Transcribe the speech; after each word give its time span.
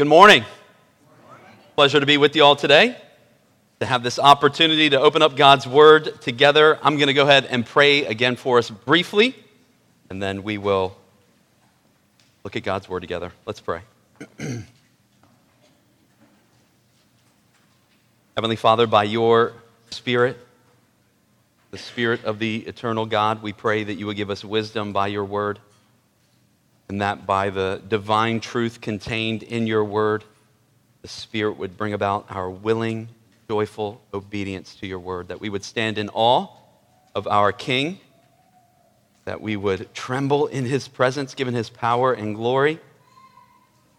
Good 0.00 0.08
morning. 0.08 0.46
Pleasure 1.76 2.00
to 2.00 2.06
be 2.06 2.16
with 2.16 2.34
you 2.34 2.42
all 2.42 2.56
today, 2.56 2.96
to 3.80 3.86
have 3.86 4.02
this 4.02 4.18
opportunity 4.18 4.88
to 4.88 4.98
open 4.98 5.20
up 5.20 5.36
God's 5.36 5.66
Word 5.66 6.22
together. 6.22 6.78
I'm 6.82 6.96
going 6.96 7.08
to 7.08 7.12
go 7.12 7.24
ahead 7.24 7.44
and 7.44 7.66
pray 7.66 8.06
again 8.06 8.36
for 8.36 8.56
us 8.56 8.70
briefly, 8.70 9.34
and 10.08 10.22
then 10.22 10.42
we 10.42 10.56
will 10.56 10.96
look 12.44 12.56
at 12.56 12.62
God's 12.62 12.88
Word 12.88 13.00
together. 13.00 13.30
Let's 13.44 13.60
pray. 13.60 13.82
Heavenly 18.36 18.56
Father, 18.56 18.86
by 18.86 19.02
your 19.02 19.52
Spirit, 19.90 20.38
the 21.72 21.78
Spirit 21.78 22.24
of 22.24 22.38
the 22.38 22.60
eternal 22.60 23.04
God, 23.04 23.42
we 23.42 23.52
pray 23.52 23.84
that 23.84 23.96
you 23.96 24.06
would 24.06 24.16
give 24.16 24.30
us 24.30 24.42
wisdom 24.42 24.94
by 24.94 25.08
your 25.08 25.26
Word 25.26 25.58
and 26.90 27.00
that 27.00 27.24
by 27.24 27.50
the 27.50 27.80
divine 27.86 28.40
truth 28.40 28.80
contained 28.80 29.44
in 29.44 29.68
your 29.68 29.84
word, 29.84 30.24
the 31.02 31.08
Spirit 31.08 31.56
would 31.56 31.76
bring 31.76 31.92
about 31.92 32.26
our 32.30 32.50
willing, 32.50 33.08
joyful 33.48 34.02
obedience 34.12 34.74
to 34.74 34.88
your 34.88 34.98
word, 34.98 35.28
that 35.28 35.40
we 35.40 35.48
would 35.48 35.62
stand 35.62 35.98
in 35.98 36.08
awe 36.08 36.48
of 37.14 37.28
our 37.28 37.52
King, 37.52 38.00
that 39.24 39.40
we 39.40 39.56
would 39.56 39.94
tremble 39.94 40.48
in 40.48 40.64
his 40.64 40.88
presence, 40.88 41.32
given 41.32 41.54
his 41.54 41.70
power 41.70 42.12
and 42.12 42.34
glory, 42.34 42.80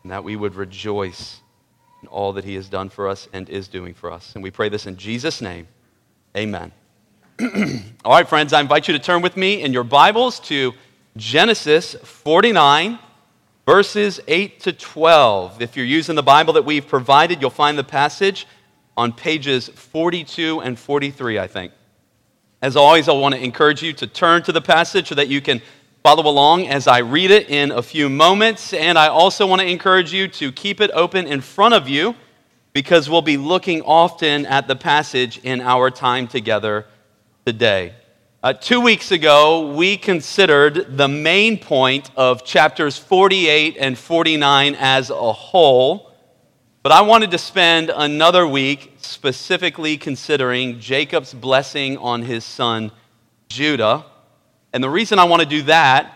and 0.04 0.12
that 0.12 0.26
we 0.26 0.36
would 0.36 0.56
rejoice 0.56 1.40
in 2.02 2.10
all 2.10 2.34
that 2.34 2.44
he 2.44 2.56
has 2.56 2.68
done 2.68 2.90
for 2.90 3.08
us 3.08 3.30
and 3.32 3.48
is 3.48 3.70
doing 3.70 3.94
for 3.94 4.12
us. 4.12 4.34
And 4.36 4.44
we 4.44 4.52
pray 4.52 4.68
this 4.68 4.86
in 4.86 4.98
Jesus' 4.98 5.40
name. 5.40 5.66
Amen. 6.36 6.74
all 8.04 8.12
right, 8.12 8.28
friends, 8.28 8.52
I 8.52 8.60
invite 8.60 8.90
you 8.90 8.94
to 8.96 9.00
turn 9.00 9.22
with 9.22 9.38
me 9.38 9.62
in 9.62 9.72
your 9.72 9.86
Bibles 9.86 10.42
to 10.42 10.74
Genesis 11.18 11.94
49, 11.96 12.98
verses 13.66 14.22
8 14.28 14.60
to 14.62 14.72
12. 14.72 15.62
If 15.62 15.76
you're 15.76 15.86
using 15.86 16.16
the 16.16 16.24
Bible 16.24 16.54
that 16.54 16.64
we've 16.64 16.88
provided, 16.88 17.42
you'll 17.42 17.50
find 17.50 17.78
the 17.78 17.84
passage 17.84 18.48
on 18.96 19.12
pages 19.12 19.68
42 19.68 20.62
and 20.62 20.80
43, 20.80 21.40
I 21.40 21.48
think. 21.48 21.74
As 22.62 22.76
always, 22.76 23.10
I 23.10 23.14
want 23.14 23.36
to 23.36 23.44
encourage 23.44 23.82
you 23.82 23.92
to 23.94 24.08
turn 24.08 24.44
to 24.44 24.52
the 24.52 24.62
passage 24.62 25.10
so 25.10 25.16
that 25.16 25.28
you 25.28 25.42
can 25.42 25.62
follow 26.04 26.30
along 26.30 26.68
as 26.68 26.88
I 26.88 27.00
read 27.00 27.32
it 27.32 27.50
in 27.50 27.72
a 27.72 27.82
few 27.82 28.08
moments. 28.08 28.74
And 28.74 28.98
I 28.98 29.08
also 29.08 29.46
want 29.46 29.62
to 29.62 29.68
encourage 29.68 30.14
you 30.14 30.28
to 30.30 30.52
keep 30.52 30.80
it 30.80 30.92
open 30.94 31.28
in 31.28 31.42
front 31.42 31.74
of 31.74 31.90
you 31.90 32.16
because 32.74 33.10
we'll 33.10 33.22
be 33.22 33.38
looking 33.38 33.82
often 33.82 34.46
at 34.46 34.68
the 34.68 34.76
passage 34.76 35.40
in 35.40 35.60
our 35.60 35.92
time 35.92 36.28
together 36.28 36.86
today. 37.46 37.96
Uh, 38.44 38.52
two 38.52 38.82
weeks 38.82 39.12
ago, 39.12 39.72
we 39.72 39.96
considered 39.96 40.98
the 40.98 41.08
main 41.08 41.60
point 41.60 42.10
of 42.16 42.44
chapters 42.44 42.98
48 42.98 43.78
and 43.80 43.96
49 43.96 44.76
as 44.80 45.12
a 45.12 45.32
whole, 45.32 46.12
but 46.82 46.92
I 46.92 47.02
wanted 47.02 47.30
to 47.30 47.38
spend 47.38 47.92
another 47.96 48.48
week 48.48 48.94
specifically 48.98 49.96
considering 49.96 50.80
Jacob's 50.80 51.36
blessing 51.36 52.00
on 52.00 52.24
his 52.24 52.44
son 52.44 52.92
Judah. 53.48 54.06
And 54.74 54.84
the 54.84 54.90
reason 54.90 55.20
I 55.20 55.26
want 55.26 55.44
to 55.44 55.48
do 55.48 55.62
that 55.64 56.12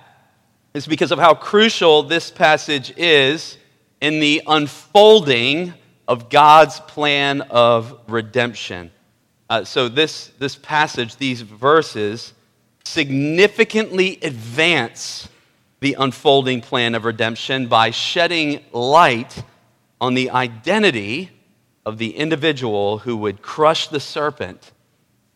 is 0.73 0.88
because 0.88 1.12
of 1.12 1.20
how 1.20 1.36
crucial 1.36 2.02
this 2.02 2.31
passage 2.31 2.92
is 2.98 3.56
in 4.02 4.20
the 4.20 4.42
unfolding 4.48 5.76
of 6.08 6.31
God's 6.31 6.80
plan 6.80 7.42
of 7.42 8.00
redemption. 8.08 8.90
Uh, 9.50 9.64
so, 9.64 9.88
this, 9.88 10.32
this 10.40 10.56
passage, 10.56 11.18
these 11.18 11.42
verses, 11.42 12.34
significantly 12.84 14.18
advance 14.22 15.28
the 15.82 15.96
unfolding 16.00 16.62
plan 16.62 16.96
of 16.96 17.06
redemption 17.06 17.68
by 17.68 17.92
shedding 17.92 18.64
light 18.72 19.44
on 20.02 20.14
the 20.14 20.32
identity 20.32 21.32
of 21.86 21.98
the 22.00 22.16
individual 22.16 23.00
who 23.00 23.16
would 23.18 23.42
crush 23.42 23.88
the 23.88 24.00
serpent 24.00 24.72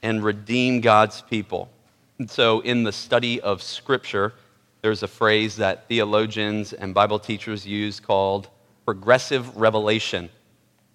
and 0.01 0.23
redeem 0.23 0.81
God's 0.81 1.21
people. 1.21 1.69
And 2.17 2.29
so, 2.29 2.61
in 2.61 2.83
the 2.83 2.91
study 2.91 3.39
of 3.41 3.61
Scripture, 3.61 4.33
there's 4.81 5.03
a 5.03 5.07
phrase 5.07 5.57
that 5.57 5.87
theologians 5.87 6.73
and 6.73 6.93
Bible 6.93 7.19
teachers 7.19 7.65
use 7.65 7.99
called 7.99 8.49
progressive 8.85 9.55
revelation. 9.57 10.29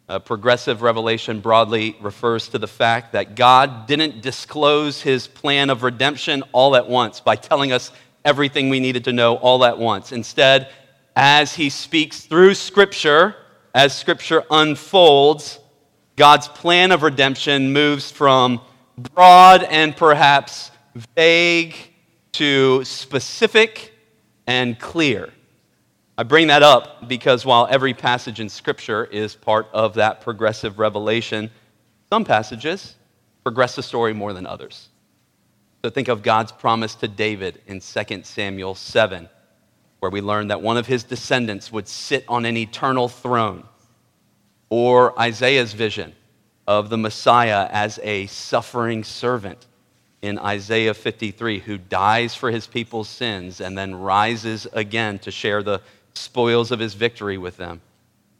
Uh, 0.06 0.19
progressive 0.19 0.82
revelation 0.82 1.41
broadly 1.41 1.97
refers 2.00 2.48
to 2.48 2.59
the 2.59 2.66
fact 2.66 3.12
that 3.12 3.34
God 3.34 3.87
didn't 3.87 4.20
disclose 4.20 5.00
his 5.00 5.26
plan 5.26 5.70
of 5.70 5.82
redemption 5.82 6.42
all 6.53 6.76
at 6.76 6.87
once 6.87 7.20
by 7.20 7.37
telling 7.37 7.72
us 7.72 7.91
everything 8.22 8.69
we 8.69 8.81
needed 8.81 9.04
to 9.04 9.12
know 9.12 9.37
all 9.37 9.64
at 9.64 9.78
once. 9.78 10.12
Instead, 10.12 10.69
as 11.16 11.54
he 11.54 11.70
speaks 11.70 12.20
through 12.20 12.54
Scripture, 12.54 13.34
as 13.75 13.97
Scripture 13.97 14.44
unfolds, 14.50 15.59
God's 16.16 16.48
plan 16.48 16.93
of 16.93 17.03
redemption 17.03 17.72
moves 17.72 18.10
from 18.10 18.60
broad 18.98 19.62
and 19.64 19.97
perhaps 19.97 20.70
vague 21.16 21.75
to 22.32 22.84
specific 22.84 23.93
and 24.47 24.78
clear. 24.78 25.32
I 26.16 26.22
bring 26.22 26.47
that 26.47 26.62
up 26.62 27.08
because 27.08 27.44
while 27.44 27.66
every 27.69 27.92
passage 27.92 28.38
in 28.38 28.48
Scripture 28.48 29.04
is 29.04 29.34
part 29.34 29.66
of 29.72 29.94
that 29.94 30.20
progressive 30.20 30.78
revelation, 30.78 31.50
some 32.08 32.25
passages 32.25 32.94
progress 33.42 33.75
the 33.75 33.82
story 33.82 34.12
more 34.12 34.32
than 34.32 34.47
others. 34.47 34.91
So 35.82 35.91
think 35.91 36.06
of 36.06 36.22
God's 36.22 36.52
promise 36.52 36.94
to 36.97 37.08
David 37.08 37.60
in 37.66 37.80
2 37.80 38.22
Samuel 38.22 38.76
7, 38.76 39.28
where 39.98 40.10
we 40.10 40.20
learn 40.20 40.48
that 40.48 40.62
one 40.62 40.76
of 40.76 40.86
his 40.86 41.02
descendants 41.02 41.72
would 41.72 41.88
sit 41.88 42.25
on 42.28 42.44
an 42.44 42.56
eternal 42.56 43.08
throne, 43.08 43.64
or 44.70 45.19
Isaiah's 45.19 45.72
vision 45.72 46.14
of 46.69 46.91
the 46.91 46.96
Messiah 46.96 47.69
as 47.72 47.98
a 48.04 48.26
suffering 48.26 49.02
servant 49.02 49.66
in 50.22 50.38
Isaiah 50.38 50.94
53, 50.94 51.58
who 51.58 51.76
dies 51.76 52.36
for 52.36 52.52
his 52.52 52.69
people's 52.69 53.08
sins 53.08 53.60
and 53.60 53.76
then 53.76 53.96
rises 53.96 54.69
again 54.72 55.19
to 55.19 55.32
share 55.32 55.62
the 55.62 55.82
spoils 56.14 56.70
of 56.70 56.78
his 56.78 56.94
victory 56.94 57.38
with 57.38 57.56
them. 57.56 57.80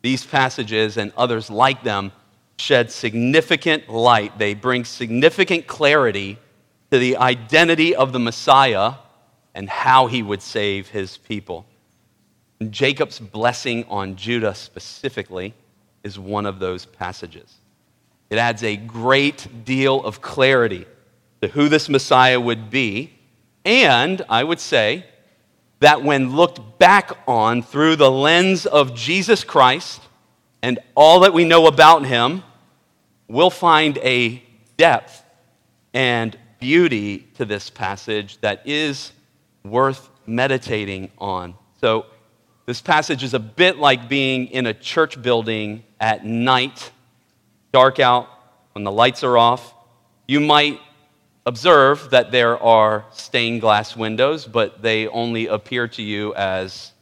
These 0.03 0.27
passages 0.27 0.97
and 0.97 1.13
others 1.17 1.51
like 1.51 1.83
them 1.83 2.13
shed 2.59 2.91
significant 2.91 3.89
light. 3.89 4.39
They 4.39 4.55
bring 4.55 4.85
significant 4.85 5.67
clarity 5.67 6.39
to 6.91 6.99
the 6.99 7.17
identity 7.17 7.97
of 7.97 8.13
the 8.13 8.19
Messiah 8.19 8.95
and 9.55 9.69
how 9.69 10.07
he 10.07 10.23
would 10.23 10.43
save 10.43 10.89
his 10.89 11.17
people. 11.17 11.67
And 12.61 12.71
Jacob's 12.71 13.19
blessing 13.19 13.85
on 13.89 14.17
Judah 14.17 14.55
specifically 14.55 15.55
is 16.03 16.19
one 16.19 16.47
of 16.47 16.59
those 16.59 16.85
passages. 16.85 17.55
It 18.31 18.39
adds 18.39 18.63
a 18.63 18.77
great 18.77 19.65
deal 19.65 20.05
of 20.05 20.21
clarity 20.21 20.87
to 21.41 21.49
who 21.49 21.69
this 21.69 21.89
Messiah 21.89 22.41
would 22.41 22.71
be, 22.71 23.13
and 23.65 24.23
I 24.29 24.45
would 24.45 24.61
say, 24.61 25.07
that, 25.85 26.03
when 26.03 26.35
looked 26.35 26.79
back 26.79 27.13
on 27.29 27.63
through 27.63 27.97
the 27.97 28.11
lens 28.11 28.65
of 28.65 28.95
Jesus 28.95 29.45
Christ 29.45 30.01
and 30.63 30.79
all 30.95 31.21
that 31.21 31.35
we 31.35 31.45
know 31.45 31.67
about 31.67 32.07
him, 32.07 32.43
we'll 33.29 33.51
find 33.51 33.99
a 33.99 34.43
depth 34.79 35.23
and 35.93 36.39
beauty 36.59 37.19
to 37.35 37.45
this 37.45 37.69
passage 37.69 38.41
that 38.41 38.67
is 38.67 39.13
worth 39.63 40.09
meditating 40.27 41.11
on. 41.19 41.53
So, 41.83 42.07
this 42.65 42.81
passage 42.81 43.23
is 43.23 43.35
a 43.35 43.39
bit 43.39 43.77
like 43.77 44.09
being 44.09 44.47
in 44.47 44.65
a 44.65 44.73
church 44.73 45.21
building 45.21 45.85
at 46.01 46.25
night, 46.25 46.93
dark 47.73 48.01
out, 48.01 48.27
when 48.73 48.85
the 48.85 48.91
lights 48.91 49.23
are 49.23 49.37
off. 49.37 49.75
You 50.27 50.41
might 50.41 50.81
observe 51.47 52.11
that 52.11 52.31
there 52.31 52.59
are 52.63 53.05
stained 53.13 53.61
glass 53.61 53.97
windows, 53.97 54.47
but 54.47 54.81
they 54.83 55.09
only 55.09 55.47
appear 55.47 55.87
to 55.89 56.03
you 56.03 56.35
as 56.35 56.93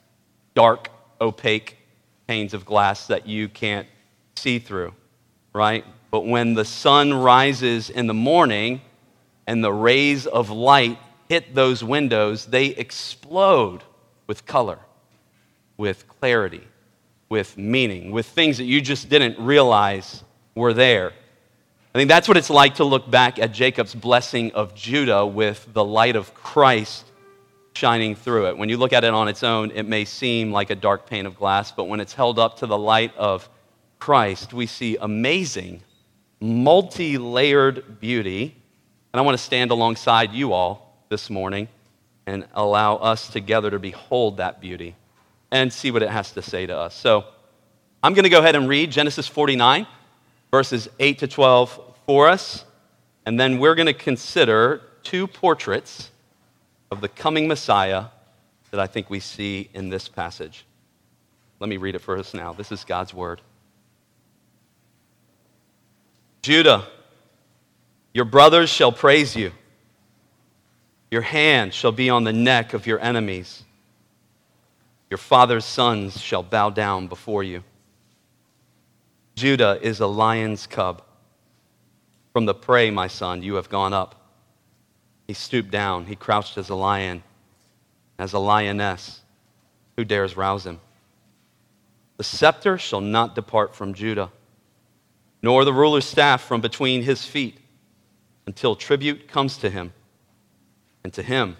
dark, 0.55 0.89
opaque 1.21 1.77
panes 2.27 2.55
of 2.55 2.65
glass 2.65 3.07
that 3.07 3.27
you 3.27 3.49
can't 3.49 3.87
see 4.37 4.59
through, 4.59 4.93
right? 5.53 5.85
But 6.11 6.27
when 6.27 6.55
the 6.55 6.65
sun 6.65 7.15
rises 7.15 7.89
in 7.91 8.07
the 8.07 8.15
morning 8.15 8.81
and 9.47 9.63
the 9.63 9.73
rays 9.73 10.27
of 10.27 10.51
light 10.51 10.99
hit 11.29 11.55
those 11.55 11.83
windows, 11.83 12.47
they 12.47 12.67
explode 12.67 13.83
with 14.27 14.45
color, 14.45 14.79
with 15.77 16.07
clarity, 16.09 16.67
with 17.29 17.57
meaning, 17.57 18.11
with 18.11 18.27
things 18.27 18.59
that 18.59 18.65
you 18.65 18.81
just 18.81 19.09
didn't 19.09 19.39
realize 19.39 20.23
were 20.55 20.75
there. 20.75 21.13
I 21.95 21.99
think 21.99 22.09
that's 22.09 22.27
what 22.27 22.39
it's 22.39 22.49
like 22.49 22.77
to 22.77 22.85
look 22.85 23.11
back 23.11 23.39
at 23.39 23.53
Jacob's 23.53 23.95
blessing 23.95 24.53
of 24.53 24.75
Judah 24.75 25.27
with 25.27 25.69
the 25.75 25.85
light 25.85 26.17
of 26.17 26.33
Christ 26.33 27.05
shining 27.75 28.15
through 28.15 28.49
it. 28.49 28.57
When 28.57 28.71
you 28.71 28.79
look 28.79 28.95
at 28.95 29.05
it 29.05 29.13
on 29.13 29.29
its 29.29 29.43
own, 29.43 29.71
it 29.73 29.83
may 29.83 30.07
seem 30.07 30.53
like 30.53 30.71
a 30.71 30.75
dark 30.75 31.07
pane 31.07 31.27
of 31.27 31.37
glass, 31.37 31.71
but 31.71 31.85
when 31.85 32.01
it's 32.01 32.15
held 32.15 32.39
up 32.39 32.61
to 32.61 32.67
the 32.67 32.79
light 32.79 33.15
of 33.19 33.47
Christ, 33.99 34.55
we 34.55 34.65
see 34.65 34.97
amazing, 35.03 35.83
multi 36.41 37.19
layered 37.19 38.01
beauty. 38.01 38.57
And 39.13 39.21
I 39.21 39.23
want 39.23 39.37
to 39.37 39.45
stand 39.45 39.71
alongside 39.71 40.33
you 40.33 40.55
all 40.55 41.05
this 41.11 41.29
morning 41.29 41.69
and 42.27 42.47
allow 42.55 42.97
us 42.97 43.29
together 43.29 43.71
to 43.71 43.79
behold 43.79 44.39
that 44.39 44.63
beauty 44.63 44.97
and 45.51 45.71
see 45.71 45.91
what 45.91 46.03
it 46.03 46.09
has 46.09 46.33
to 46.33 46.41
say 46.41 46.65
to 46.65 46.75
us. 46.75 46.95
So, 46.95 47.27
I'm 48.03 48.15
going 48.15 48.25
to 48.25 48.31
go 48.31 48.41
ahead 48.41 48.57
and 48.57 48.69
read 48.69 48.91
Genesis 48.91 49.29
49, 49.29 49.87
verses 50.53 50.89
8 51.01 51.19
to 51.19 51.27
12 51.27 51.81
for 52.07 52.29
us, 52.29 52.65
and 53.27 53.41
then 53.41 53.59
we're 53.59 53.75
going 53.75 53.87
to 53.87 53.95
consider 53.95 54.83
two 55.03 55.27
portraits 55.27 56.11
of 56.91 57.01
the 57.01 57.09
coming 57.09 57.49
Messiah 57.49 58.07
that 58.71 58.79
I 58.79 58.87
think 58.87 59.11
we 59.11 59.19
see 59.19 59.71
in 59.75 59.89
this 59.89 60.09
passage. 60.09 60.67
Let 61.59 61.69
me 61.69 61.79
read 61.79 61.95
it 61.95 62.01
for 62.01 62.19
us 62.19 62.35
now. 62.35 62.53
This 62.53 62.71
is 62.71 62.85
God's 62.85 63.15
word. 63.15 63.41
Judah, 66.43 66.87
your 68.13 68.25
brothers 68.25 68.69
shall 68.69 68.93
praise 68.93 69.35
you. 69.35 69.53
Your 71.11 71.23
hand 71.23 71.73
shall 71.73 71.93
be 71.93 72.11
on 72.11 72.25
the 72.25 72.33
neck 72.33 72.75
of 72.75 72.87
your 72.87 72.99
enemies. 72.99 73.63
Your 75.09 75.19
father's 75.19 75.65
sons 75.65 76.21
shall 76.21 76.43
bow 76.43 76.71
down 76.71 77.07
before 77.07 77.43
you. 77.43 77.63
Judah 79.35 79.79
is 79.83 80.01
a 80.01 80.07
lion's 80.07 80.67
cub. 80.67 81.03
From 82.33 82.47
the 82.47 82.55
prey, 82.55 82.91
my 82.91 83.09
son, 83.09 83.43
you 83.43 83.55
have 83.55 83.69
gone 83.69 83.93
up. 83.93 84.15
He 85.27 85.35
stooped 85.35 85.71
down. 85.71 86.07
He 86.07 86.17
crouched 86.17 86.59
as 86.59 86.69
a 86.69 86.75
lion, 86.75 87.23
as 88.19 88.33
a 88.33 88.39
lioness. 88.39 89.21
Who 89.97 90.05
dares 90.05 90.37
rouse 90.37 90.67
him? 90.67 90.81
The 92.17 92.25
scepter 92.25 92.79
shall 92.79 93.01
not 93.01 93.35
depart 93.35 93.75
from 93.75 93.95
Judah, 93.95 94.31
nor 95.43 95.65
the 95.65 95.73
ruler's 95.73 96.05
staff 96.05 96.43
from 96.45 96.61
between 96.61 97.03
his 97.03 97.25
feet, 97.25 97.59
until 98.47 98.77
tribute 98.77 99.29
comes 99.29 99.57
to 99.59 99.71
him, 99.71 99.93
and 101.05 101.13
to 101.13 101.23
him 101.23 101.57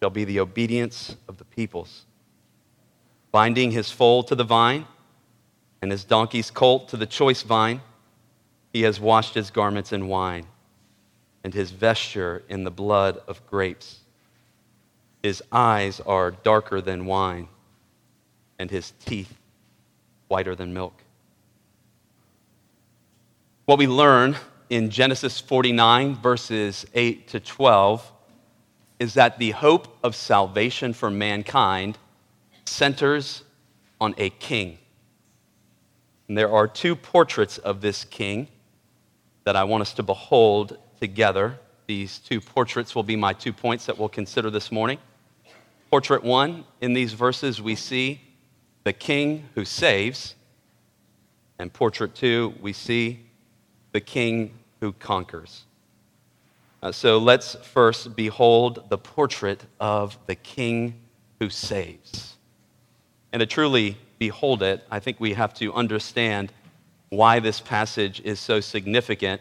shall 0.00 0.10
be 0.10 0.24
the 0.24 0.40
obedience 0.40 1.16
of 1.28 1.38
the 1.38 1.44
peoples. 1.44 2.04
Binding 3.30 3.70
his 3.70 3.90
foal 3.90 4.22
to 4.24 4.34
the 4.34 4.44
vine, 4.44 4.86
and 5.82 5.90
his 5.90 6.04
donkey's 6.04 6.50
colt 6.50 6.88
to 6.88 6.96
the 6.96 7.06
choice 7.06 7.42
vine, 7.42 7.82
he 8.72 8.82
has 8.82 9.00
washed 9.00 9.34
his 9.34 9.50
garments 9.50 9.92
in 9.92 10.06
wine, 10.06 10.46
and 11.44 11.52
his 11.52 11.72
vesture 11.72 12.42
in 12.48 12.62
the 12.62 12.70
blood 12.70 13.20
of 13.26 13.44
grapes. 13.48 13.98
His 15.22 15.42
eyes 15.50 16.00
are 16.00 16.30
darker 16.30 16.80
than 16.80 17.04
wine, 17.04 17.48
and 18.58 18.70
his 18.70 18.92
teeth 19.04 19.34
whiter 20.28 20.54
than 20.54 20.72
milk. 20.72 20.94
What 23.66 23.78
we 23.78 23.86
learn 23.86 24.36
in 24.70 24.88
Genesis 24.88 25.40
49, 25.40 26.14
verses 26.14 26.86
8 26.94 27.28
to 27.28 27.40
12, 27.40 28.12
is 28.98 29.14
that 29.14 29.38
the 29.38 29.50
hope 29.50 29.98
of 30.02 30.14
salvation 30.14 30.92
for 30.92 31.10
mankind 31.10 31.98
centers 32.64 33.42
on 34.00 34.14
a 34.16 34.30
king. 34.30 34.78
And 36.32 36.38
there 36.38 36.50
are 36.50 36.66
two 36.66 36.96
portraits 36.96 37.58
of 37.58 37.82
this 37.82 38.04
king 38.04 38.48
that 39.44 39.54
I 39.54 39.64
want 39.64 39.82
us 39.82 39.92
to 39.92 40.02
behold 40.02 40.78
together. 40.98 41.58
These 41.86 42.20
two 42.20 42.40
portraits 42.40 42.94
will 42.94 43.02
be 43.02 43.16
my 43.16 43.34
two 43.34 43.52
points 43.52 43.84
that 43.84 43.98
we'll 43.98 44.08
consider 44.08 44.48
this 44.48 44.72
morning. 44.72 44.96
Portrait 45.90 46.24
one, 46.24 46.64
in 46.80 46.94
these 46.94 47.12
verses, 47.12 47.60
we 47.60 47.74
see 47.74 48.22
the 48.84 48.94
king 48.94 49.46
who 49.54 49.66
saves. 49.66 50.34
And 51.58 51.70
portrait 51.70 52.14
two, 52.14 52.54
we 52.62 52.72
see 52.72 53.26
the 53.92 54.00
king 54.00 54.54
who 54.80 54.94
conquers. 54.94 55.64
Uh, 56.82 56.92
so 56.92 57.18
let's 57.18 57.56
first 57.56 58.16
behold 58.16 58.88
the 58.88 58.96
portrait 58.96 59.66
of 59.78 60.16
the 60.24 60.34
king 60.34 60.94
who 61.40 61.50
saves. 61.50 62.36
And 63.34 63.40
to 63.40 63.44
truly 63.46 63.98
behold 64.22 64.62
it, 64.62 64.86
I 64.88 65.00
think 65.00 65.18
we 65.18 65.32
have 65.32 65.52
to 65.54 65.74
understand 65.74 66.52
why 67.08 67.40
this 67.40 67.58
passage 67.58 68.20
is 68.20 68.38
so 68.38 68.60
significant 68.60 69.40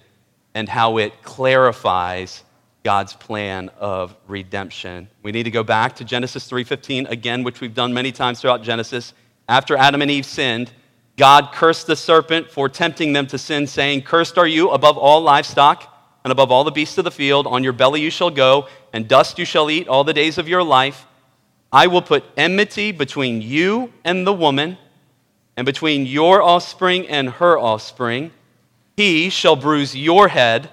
and 0.55 0.67
how 0.67 0.97
it 0.97 1.21
clarifies 1.21 2.43
God's 2.83 3.13
plan 3.13 3.69
of 3.77 4.15
redemption. 4.27 5.07
We 5.21 5.31
need 5.31 5.43
to 5.43 5.51
go 5.51 5.61
back 5.61 5.97
to 5.97 6.03
Genesis 6.03 6.49
3:15 6.49 7.05
again, 7.11 7.43
which 7.43 7.61
we've 7.61 7.75
done 7.75 7.93
many 7.93 8.11
times 8.11 8.41
throughout 8.41 8.63
Genesis. 8.63 9.13
After 9.47 9.77
Adam 9.77 10.01
and 10.01 10.09
Eve 10.09 10.25
sinned, 10.25 10.71
God 11.15 11.51
cursed 11.53 11.85
the 11.85 11.95
serpent 11.95 12.49
for 12.49 12.67
tempting 12.67 13.13
them 13.13 13.27
to 13.27 13.37
sin, 13.37 13.67
saying, 13.67 14.01
Cursed 14.01 14.39
are 14.39 14.47
you 14.47 14.71
above 14.71 14.97
all 14.97 15.21
livestock 15.21 15.79
and 16.23 16.31
above 16.31 16.51
all 16.51 16.63
the 16.63 16.71
beasts 16.71 16.97
of 16.97 17.03
the 17.03 17.11
field. 17.11 17.45
On 17.45 17.63
your 17.63 17.73
belly 17.73 18.01
you 18.01 18.09
shall 18.09 18.31
go, 18.31 18.67
and 18.93 19.07
dust 19.07 19.37
you 19.37 19.45
shall 19.45 19.69
eat 19.69 19.87
all 19.87 20.03
the 20.03 20.19
days 20.21 20.39
of 20.39 20.47
your 20.47 20.63
life. 20.63 21.05
I 21.71 21.88
will 21.88 22.01
put 22.01 22.23
enmity 22.35 22.91
between 22.91 23.41
you 23.41 23.94
and 24.03 24.27
the 24.27 24.33
woman, 24.33 24.77
and 25.56 25.65
between 25.65 26.06
your 26.06 26.41
offspring 26.41 27.07
and 27.07 27.29
her 27.29 27.57
offspring. 27.57 28.31
He 28.97 29.29
shall 29.29 29.56
bruise 29.56 29.95
your 29.95 30.27
head, 30.27 30.69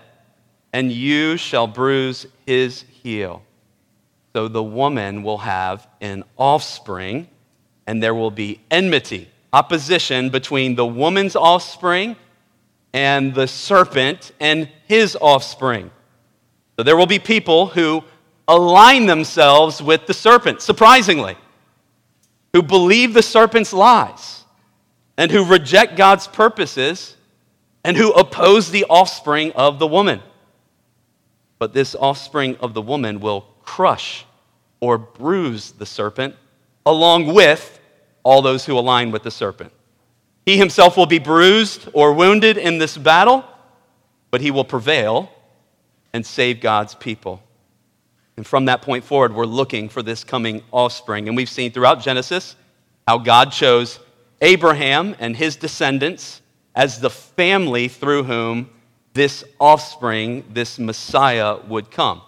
and 0.73 0.93
you 0.93 1.37
shall 1.37 1.67
bruise 1.67 2.27
his 2.47 2.85
heel. 3.03 3.43
So 4.35 4.49
the 4.49 4.63
woman 4.63 5.23
will 5.23 5.39
have 5.39 5.87
an 6.01 6.25
offspring, 6.37 7.29
and 7.87 8.03
there 8.03 8.15
will 8.15 8.31
be 8.31 8.61
enmity, 8.71 9.29
opposition 9.53 10.31
between 10.31 10.75
the 10.75 10.87
woman's 10.87 11.37
offspring 11.37 12.17
and 12.93 13.35
the 13.35 13.47
serpent 13.47 14.33
and 14.41 14.69
his 14.87 15.17
offspring. 15.21 15.91
So 16.77 16.83
there 16.83 16.97
will 16.97 17.07
be 17.07 17.19
people 17.19 17.67
who 17.67 18.05
align 18.49 19.07
themselves 19.07 19.83
with 19.83 20.07
the 20.07 20.15
serpent, 20.15 20.63
surprisingly, 20.63 21.37
who 22.55 22.63
believe 22.63 23.13
the 23.15 23.23
serpent's 23.23 23.73
lies 23.73 24.45
and 25.19 25.31
who 25.31 25.45
reject 25.45 25.97
God's 25.97 26.27
purposes 26.27 27.17
and 27.85 27.97
who 27.97 28.11
oppose 28.13 28.71
the 28.71 28.87
offspring 28.89 29.53
of 29.53 29.79
the 29.79 29.87
woman. 29.87 30.23
But 31.59 31.75
this 31.75 31.95
offspring 31.95 32.57
of 32.57 32.73
the 32.73 32.83
woman 32.83 33.21
will 33.21 33.43
crush 33.63 34.25
or 34.81 34.97
bruise 34.97 35.73
the 35.73 35.87
serpent 35.87 36.35
along 36.87 37.35
with 37.35 37.79
all 38.23 38.43
those 38.43 38.65
who 38.65 38.79
align 38.79 39.11
with 39.11 39.23
the 39.23 39.31
serpent. 39.31 39.73
He 40.47 40.57
himself 40.57 40.97
will 40.97 41.07
be 41.07 41.19
bruised 41.19 41.89
or 41.93 42.15
wounded 42.15 42.57
in 42.57 42.79
this 42.79 42.97
battle, 42.97 43.45
but 44.31 44.41
he 44.41 44.51
will 44.51 44.65
prevail 44.65 45.31
and 46.13 46.25
save 46.25 46.61
God's 46.61 46.95
people. 46.95 47.43
And 48.39 48.47
from 48.47 48.67
that 48.67 48.83
point 48.83 49.03
forward, 49.03 49.35
we're 49.35 49.47
looking 49.47 49.89
for 49.89 50.01
this 50.01 50.23
coming 50.23 50.63
offspring. 50.71 51.27
And 51.27 51.37
we've 51.37 51.49
seen 51.49 51.73
throughout 51.73 52.01
Genesis 52.01 52.55
how 53.05 53.19
God 53.19 53.51
chose 53.51 53.99
Abraham 54.41 55.17
and 55.19 55.37
his 55.37 55.57
descendants 55.57 56.41
as 56.73 57.01
the 57.01 57.11
family 57.11 57.89
through 57.89 58.23
whom 58.23 58.71
this 59.13 59.43
offspring, 59.59 60.45
this 60.53 60.79
Messiah, 60.79 61.59
would 61.67 61.91
come. 61.91 62.23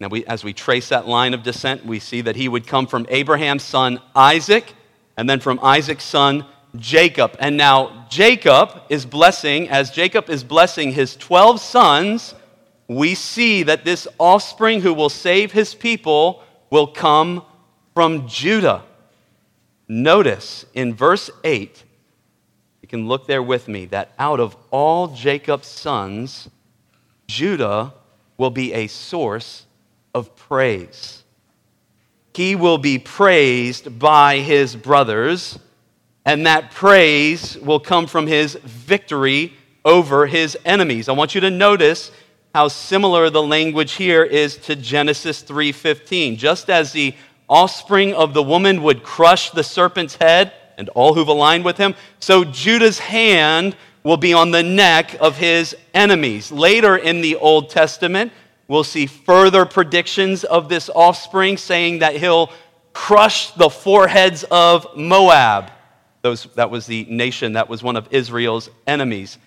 Now, 0.00 0.08
we, 0.08 0.26
as 0.26 0.42
we 0.42 0.52
trace 0.52 0.88
that 0.88 1.06
line 1.06 1.34
of 1.34 1.44
descent, 1.44 1.86
we 1.86 2.00
see 2.00 2.20
that 2.22 2.34
he 2.34 2.48
would 2.48 2.66
come 2.66 2.88
from 2.88 3.06
Abraham's 3.08 3.62
son 3.62 4.00
Isaac, 4.16 4.74
and 5.16 5.30
then 5.30 5.38
from 5.38 5.60
Isaac's 5.62 6.02
son 6.02 6.46
Jacob. 6.74 7.36
And 7.38 7.56
now 7.56 8.06
Jacob 8.10 8.82
is 8.88 9.06
blessing, 9.06 9.68
as 9.68 9.92
Jacob 9.92 10.30
is 10.30 10.42
blessing 10.42 10.90
his 10.90 11.14
12 11.14 11.60
sons 11.60 12.34
we 12.88 13.14
see 13.14 13.62
that 13.64 13.84
this 13.84 14.08
offspring 14.18 14.80
who 14.80 14.94
will 14.94 15.10
save 15.10 15.52
his 15.52 15.74
people 15.74 16.42
will 16.70 16.86
come 16.86 17.44
from 17.94 18.26
Judah. 18.26 18.82
Notice 19.86 20.64
in 20.74 20.94
verse 20.94 21.30
8, 21.44 21.84
you 22.82 22.88
can 22.88 23.06
look 23.06 23.26
there 23.26 23.42
with 23.42 23.68
me, 23.68 23.84
that 23.86 24.12
out 24.18 24.40
of 24.40 24.56
all 24.70 25.08
Jacob's 25.08 25.68
sons, 25.68 26.48
Judah 27.26 27.92
will 28.38 28.50
be 28.50 28.72
a 28.72 28.86
source 28.86 29.66
of 30.14 30.34
praise. 30.34 31.24
He 32.32 32.54
will 32.54 32.78
be 32.78 32.98
praised 32.98 33.98
by 33.98 34.38
his 34.38 34.76
brothers, 34.76 35.58
and 36.24 36.46
that 36.46 36.70
praise 36.70 37.58
will 37.58 37.80
come 37.80 38.06
from 38.06 38.26
his 38.26 38.54
victory 38.54 39.52
over 39.84 40.26
his 40.26 40.56
enemies. 40.64 41.08
I 41.08 41.12
want 41.12 41.34
you 41.34 41.40
to 41.40 41.50
notice 41.50 42.12
how 42.54 42.68
similar 42.68 43.30
the 43.30 43.42
language 43.42 43.92
here 43.92 44.24
is 44.24 44.56
to 44.56 44.76
Genesis 44.76 45.42
3:15. 45.42 46.36
Just 46.36 46.70
as 46.70 46.92
the 46.92 47.14
offspring 47.48 48.14
of 48.14 48.34
the 48.34 48.42
woman 48.42 48.82
would 48.82 49.02
crush 49.02 49.50
the 49.50 49.64
serpent's 49.64 50.16
head 50.16 50.52
and 50.76 50.88
all 50.90 51.14
who've 51.14 51.28
aligned 51.28 51.64
with 51.64 51.76
him, 51.76 51.94
so 52.20 52.44
Judah's 52.44 52.98
hand 52.98 53.76
will 54.02 54.16
be 54.16 54.32
on 54.32 54.50
the 54.50 54.62
neck 54.62 55.16
of 55.20 55.36
his 55.36 55.76
enemies. 55.92 56.50
Later 56.50 56.96
in 56.96 57.20
the 57.20 57.36
Old 57.36 57.68
Testament, 57.70 58.32
we'll 58.66 58.84
see 58.84 59.06
further 59.06 59.66
predictions 59.66 60.44
of 60.44 60.68
this 60.68 60.88
offspring 60.94 61.56
saying 61.56 61.98
that 61.98 62.16
he'll 62.16 62.50
crush 62.92 63.50
the 63.52 63.68
foreheads 63.68 64.44
of 64.50 64.86
Moab. 64.96 65.70
Those, 66.22 66.44
that 66.54 66.70
was 66.70 66.86
the 66.86 67.06
nation 67.08 67.52
that 67.52 67.68
was 67.68 67.82
one 67.82 67.96
of 67.96 68.08
Israel's 68.10 68.70
enemies. 68.86 69.38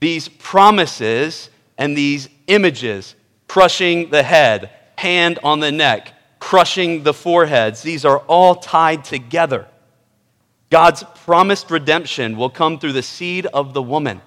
These 0.00 0.28
promises 0.28 1.50
and 1.76 1.96
these 1.96 2.28
images 2.48 3.14
crushing 3.46 4.10
the 4.10 4.22
head, 4.22 4.70
hand 4.96 5.38
on 5.42 5.60
the 5.60 5.72
neck, 5.72 6.12
crushing 6.38 7.02
the 7.02 7.14
foreheads. 7.14 7.82
These 7.82 8.04
are 8.04 8.18
all 8.20 8.56
tied 8.56 9.04
together. 9.04 9.66
God's 10.70 11.02
promised 11.24 11.70
redemption 11.70 12.36
will 12.36 12.50
come 12.50 12.78
through 12.78 12.92
the 12.92 13.02
seed 13.02 13.46
of 13.46 13.72
the 13.72 13.82
woman. 13.82 14.20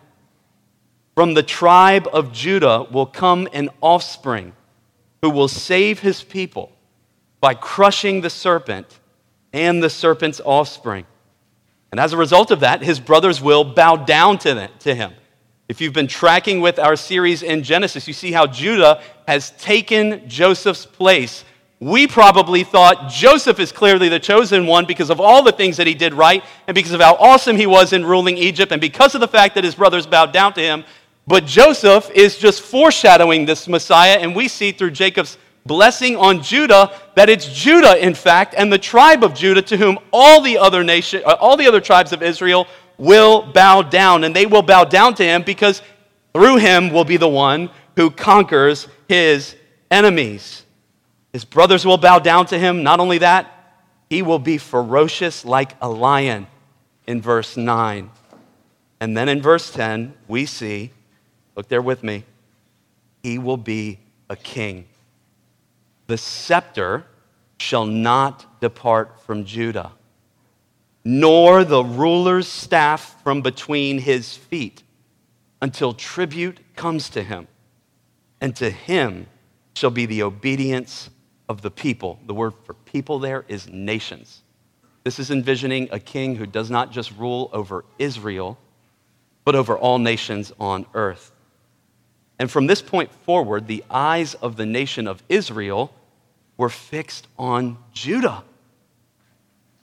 From 1.16 1.34
the 1.34 1.44
tribe 1.44 2.08
of 2.12 2.32
Judah 2.32 2.88
will 2.90 3.06
come 3.06 3.48
an 3.54 3.70
offspring 3.80 4.54
who 5.22 5.30
will 5.30 5.48
save 5.48 6.00
his 6.00 6.24
people 6.24 6.72
by 7.40 7.54
crushing 7.54 8.22
the 8.22 8.30
serpent 8.30 9.00
and 9.54 9.84
the 9.84 9.90
serpent's 9.90 10.42
offspring. 10.44 11.06
And 11.92 12.00
as 12.00 12.14
a 12.14 12.18
result 12.18 12.50
of 12.52 12.62
that, 12.62 12.82
his 12.82 13.00
brothers 13.00 13.42
will 13.42 13.64
bow 13.64 13.98
down 13.98 14.40
to, 14.40 14.70
him. 14.96 15.12
If 15.72 15.80
you've 15.80 15.94
been 15.94 16.08
tracking 16.08 16.60
with 16.60 16.80
our 16.80 16.98
series 16.98 17.44
in 17.44 17.64
Genesis, 17.64 18.06
you 18.06 18.14
see 18.14 18.34
how 18.34 18.46
Judah 18.46 19.02
has 19.26 19.52
taken 19.52 20.28
Joseph's 20.28 20.86
place. 20.86 21.46
We 21.80 22.08
probably 22.08 22.66
thought 22.66 23.10
Joseph 23.10 23.58
is 23.58 23.72
clearly 23.72 24.10
the 24.10 24.20
chosen 24.20 24.68
one 24.68 24.86
because 24.86 25.10
of 25.10 25.22
all 25.22 25.44
the 25.44 25.54
things 25.54 25.78
that 25.78 25.88
he 25.88 25.94
did 25.94 26.14
right 26.14 26.44
and 26.68 26.76
because 26.76 26.92
of 26.92 27.00
how 27.00 27.16
awesome 27.16 27.56
he 27.56 27.68
was 27.68 27.94
in 27.94 28.06
ruling 28.06 28.38
Egypt 28.38 28.74
and 28.74 28.82
because 28.82 29.16
of 29.16 29.22
the 29.22 29.30
fact 29.30 29.56
that 29.56 29.64
his 29.64 29.74
brothers 29.74 30.06
bowed 30.06 30.34
down 30.34 30.52
to 30.56 30.62
him. 30.62 30.84
But 31.26 31.46
Joseph 31.46 32.12
is 32.12 32.38
just 32.38 32.62
foreshadowing 32.64 33.46
this 33.46 33.70
Messiah, 33.70 34.18
and 34.20 34.36
we 34.36 34.50
see 34.50 34.74
through 34.74 34.92
Jacob's 34.92 35.38
blessing 35.66 36.18
on 36.18 36.42
Judah 36.42 36.92
that 37.16 37.30
it's 37.30 37.48
Judah, 37.48 37.98
in 37.98 38.14
fact, 38.14 38.56
and 38.58 38.74
the 38.74 38.78
tribe 38.78 39.24
of 39.24 39.34
Judah 39.34 39.62
to 39.62 39.78
whom 39.78 40.00
all 40.12 40.42
the 40.42 40.58
other 40.58 40.84
nation, 40.84 41.22
uh, 41.26 41.38
all 41.40 41.56
the 41.56 41.68
other 41.68 41.80
tribes 41.80 42.12
of 42.12 42.22
Israel 42.22 42.68
will 42.98 43.42
bow 43.42 43.82
down, 43.82 44.24
and 44.24 44.36
they 44.36 44.46
will 44.46 44.62
bow 44.62 44.84
down 44.84 45.16
to 45.16 45.24
him 45.24 45.44
because 45.44 45.82
through 46.34 46.58
him 46.58 46.92
will 46.92 47.06
be 47.06 47.18
the 47.18 47.28
one 47.28 47.70
who 47.96 48.10
conquers 48.10 48.88
his 49.08 49.56
enemies. 49.90 50.64
His 51.34 51.46
brothers 51.46 51.86
will 51.86 51.98
bow 51.98 52.20
down 52.20 52.46
to 52.48 52.58
him. 52.58 52.84
Not 52.84 53.00
only 53.00 53.20
that, 53.20 53.78
he 54.10 54.22
will 54.22 54.40
be 54.40 54.58
ferocious 54.58 55.46
like 55.46 55.76
a 55.82 55.90
lion 55.90 56.48
in 57.08 57.22
verse 57.22 57.58
9. 57.58 58.10
And 59.00 59.18
then 59.18 59.30
in 59.30 59.42
verse 59.42 59.72
10, 59.72 60.14
we 60.28 60.46
see, 60.46 60.92
look 61.56 61.68
there 61.68 61.82
with 61.82 62.04
me, 62.04 62.24
he 63.24 63.40
will 63.40 63.58
be 63.58 64.00
a 64.30 64.36
king. 64.36 64.86
The 66.08 66.18
scepter 66.18 67.06
shall 67.58 67.86
not 67.86 68.60
depart 68.60 69.22
from 69.22 69.46
Judah, 69.46 69.92
nor 71.04 71.64
the 71.64 71.84
ruler's 71.84 72.48
staff 72.48 73.22
from 73.24 73.42
between 73.42 74.00
his 74.00 74.36
feet, 74.36 74.84
until 75.62 75.94
tribute 75.94 76.60
comes 76.76 77.10
to 77.10 77.24
him, 77.24 77.48
and 78.40 78.56
to 78.56 78.70
him 78.70 79.28
shall 79.74 79.90
be 79.90 80.06
the 80.06 80.24
obedience 80.24 81.10
of 81.50 81.62
the 81.62 81.72
people. 81.72 82.20
The 82.26 82.34
word 82.34 82.54
for 82.64 82.74
people 82.74 83.20
there 83.20 83.46
is 83.48 83.68
nations. 83.68 84.42
This 85.04 85.18
is 85.18 85.32
envisioning 85.32 85.90
a 85.92 86.00
king 86.00 86.36
who 86.36 86.46
does 86.46 86.70
not 86.70 86.92
just 86.92 87.12
rule 87.18 87.50
over 87.54 87.84
Israel, 87.98 88.58
but 89.44 89.56
over 89.56 89.78
all 89.78 89.98
nations 89.98 90.52
on 90.60 90.86
earth. 90.94 91.32
And 92.38 92.50
from 92.50 92.68
this 92.68 92.82
point 92.82 93.12
forward, 93.12 93.68
the 93.68 93.84
eyes 93.90 94.34
of 94.36 94.56
the 94.56 94.66
nation 94.66 95.08
of 95.08 95.24
Israel 95.30 95.94
were 96.58 96.70
fixed 96.70 97.28
on 97.38 97.78
Judah. 97.92 98.44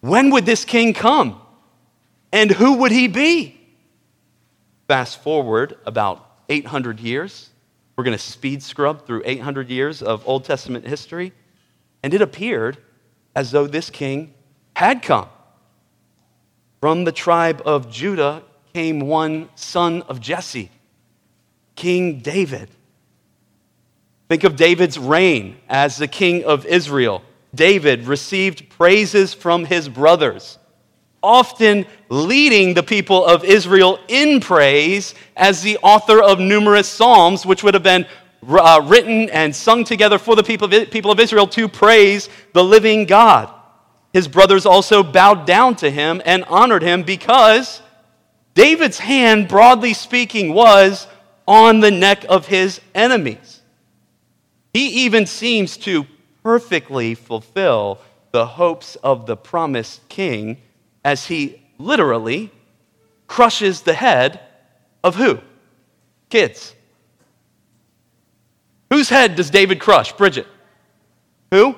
When 0.00 0.30
would 0.30 0.46
this 0.46 0.64
king 0.64 0.94
come? 0.94 1.40
And 2.32 2.50
who 2.50 2.74
would 2.74 2.92
he 2.92 3.08
be? 3.08 3.58
Fast 4.86 5.22
forward 5.22 5.76
about 5.86 6.24
800 6.48 7.00
years. 7.00 7.50
We're 7.96 8.04
going 8.04 8.16
to 8.16 8.22
speed 8.22 8.62
scrub 8.62 9.06
through 9.06 9.22
800 9.24 9.68
years 9.68 10.02
of 10.02 10.26
Old 10.26 10.44
Testament 10.44 10.86
history. 10.86 11.32
And 12.02 12.14
it 12.14 12.22
appeared 12.22 12.78
as 13.34 13.50
though 13.50 13.66
this 13.66 13.90
king 13.90 14.34
had 14.76 15.02
come. 15.02 15.28
From 16.80 17.04
the 17.04 17.12
tribe 17.12 17.60
of 17.64 17.90
Judah 17.90 18.42
came 18.72 19.00
one 19.00 19.48
son 19.56 20.02
of 20.02 20.20
Jesse, 20.20 20.70
King 21.74 22.20
David. 22.20 22.68
Think 24.28 24.44
of 24.44 24.56
David's 24.56 24.98
reign 24.98 25.56
as 25.68 25.96
the 25.96 26.06
king 26.06 26.44
of 26.44 26.66
Israel. 26.66 27.22
David 27.54 28.06
received 28.06 28.68
praises 28.70 29.32
from 29.34 29.64
his 29.64 29.88
brothers, 29.88 30.58
often 31.22 31.86
leading 32.08 32.74
the 32.74 32.82
people 32.82 33.24
of 33.24 33.44
Israel 33.44 33.98
in 34.08 34.40
praise 34.40 35.14
as 35.36 35.62
the 35.62 35.78
author 35.78 36.22
of 36.22 36.38
numerous 36.38 36.88
psalms, 36.88 37.46
which 37.46 37.62
would 37.62 37.74
have 37.74 37.82
been 37.82 38.06
uh, 38.46 38.80
written 38.84 39.28
and 39.30 39.54
sung 39.54 39.84
together 39.84 40.18
for 40.18 40.36
the 40.36 40.42
people 40.42 40.72
of, 40.72 40.90
people 40.90 41.10
of 41.10 41.18
Israel 41.18 41.46
to 41.48 41.68
praise 41.68 42.28
the 42.52 42.62
living 42.62 43.04
God. 43.04 43.52
His 44.12 44.28
brothers 44.28 44.64
also 44.64 45.02
bowed 45.02 45.46
down 45.46 45.76
to 45.76 45.90
him 45.90 46.22
and 46.24 46.44
honored 46.44 46.82
him 46.82 47.02
because 47.02 47.82
David's 48.54 48.98
hand, 48.98 49.48
broadly 49.48 49.94
speaking, 49.94 50.54
was 50.54 51.06
on 51.46 51.80
the 51.80 51.90
neck 51.90 52.24
of 52.28 52.46
his 52.46 52.80
enemies. 52.94 53.62
He 54.72 55.04
even 55.04 55.26
seems 55.26 55.76
to 55.78 56.06
perfectly 56.48 57.14
fulfill 57.14 57.98
the 58.32 58.46
hopes 58.46 58.96
of 59.02 59.26
the 59.26 59.36
promised 59.36 60.08
king 60.08 60.56
as 61.04 61.26
he 61.26 61.60
literally 61.76 62.50
crushes 63.26 63.82
the 63.82 63.92
head 63.92 64.40
of 65.04 65.14
who? 65.14 65.38
Kids. 66.30 66.74
Whose 68.88 69.10
head 69.10 69.36
does 69.36 69.50
David 69.50 69.78
crush? 69.78 70.14
Bridget. 70.14 70.46
Who? 71.50 71.76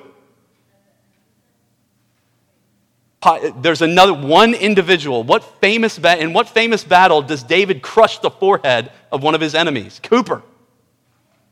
There's 3.57 3.81
another 3.81 4.13
one 4.13 4.53
individual. 4.53 5.25
What 5.25 5.43
famous 5.59 5.99
ba- 5.99 6.17
in 6.17 6.31
what 6.31 6.47
famous 6.47 6.85
battle 6.85 7.21
does 7.21 7.43
David 7.43 7.81
crush 7.81 8.19
the 8.19 8.31
forehead 8.31 8.89
of 9.11 9.21
one 9.21 9.35
of 9.35 9.41
his 9.41 9.53
enemies? 9.53 9.99
Cooper. 10.01 10.41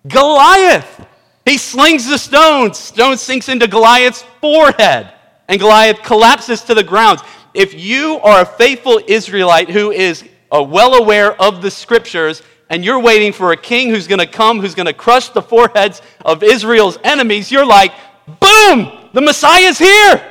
Goliath. 0.07 1.05
He 1.45 1.57
slings 1.57 2.07
the 2.07 2.17
stone. 2.17 2.73
Stone 2.73 3.17
sinks 3.17 3.49
into 3.49 3.67
Goliath's 3.67 4.23
forehead, 4.41 5.11
and 5.47 5.59
Goliath 5.59 6.03
collapses 6.03 6.61
to 6.63 6.73
the 6.73 6.83
ground. 6.83 7.19
If 7.53 7.73
you 7.73 8.19
are 8.19 8.41
a 8.41 8.45
faithful 8.45 9.01
Israelite 9.07 9.69
who 9.69 9.91
is 9.91 10.23
uh, 10.51 10.63
well 10.63 10.95
aware 10.95 11.39
of 11.41 11.61
the 11.61 11.71
scriptures, 11.71 12.43
and 12.69 12.85
you're 12.85 12.99
waiting 12.99 13.33
for 13.33 13.51
a 13.51 13.57
king 13.57 13.89
who's 13.89 14.07
going 14.07 14.19
to 14.19 14.27
come, 14.27 14.59
who's 14.59 14.75
going 14.75 14.85
to 14.85 14.93
crush 14.93 15.29
the 15.29 15.41
foreheads 15.41 16.01
of 16.23 16.43
Israel's 16.43 16.99
enemies, 17.03 17.51
you're 17.51 17.65
like, 17.65 17.91
boom, 18.39 19.09
the 19.13 19.21
Messiah's 19.21 19.79
here. 19.79 20.23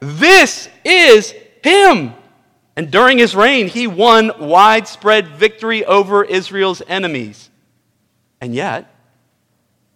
This 0.00 0.68
is 0.84 1.34
him. 1.62 2.14
And 2.76 2.90
during 2.90 3.18
his 3.18 3.36
reign, 3.36 3.68
he 3.68 3.86
won 3.86 4.32
widespread 4.38 5.28
victory 5.28 5.84
over 5.84 6.24
Israel's 6.24 6.80
enemies. 6.88 7.50
And 8.40 8.54
yet, 8.54 8.91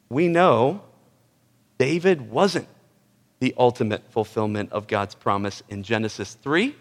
we 0.08 0.28
know 0.28 0.82
David 1.78 2.30
wasn't 2.30 2.68
the 3.40 3.54
ultimate 3.58 4.10
fulfillment 4.10 4.72
of 4.72 4.86
God's 4.86 5.14
promise 5.14 5.62
in 5.68 5.82
Genesis 5.82 6.34
3 6.34 6.74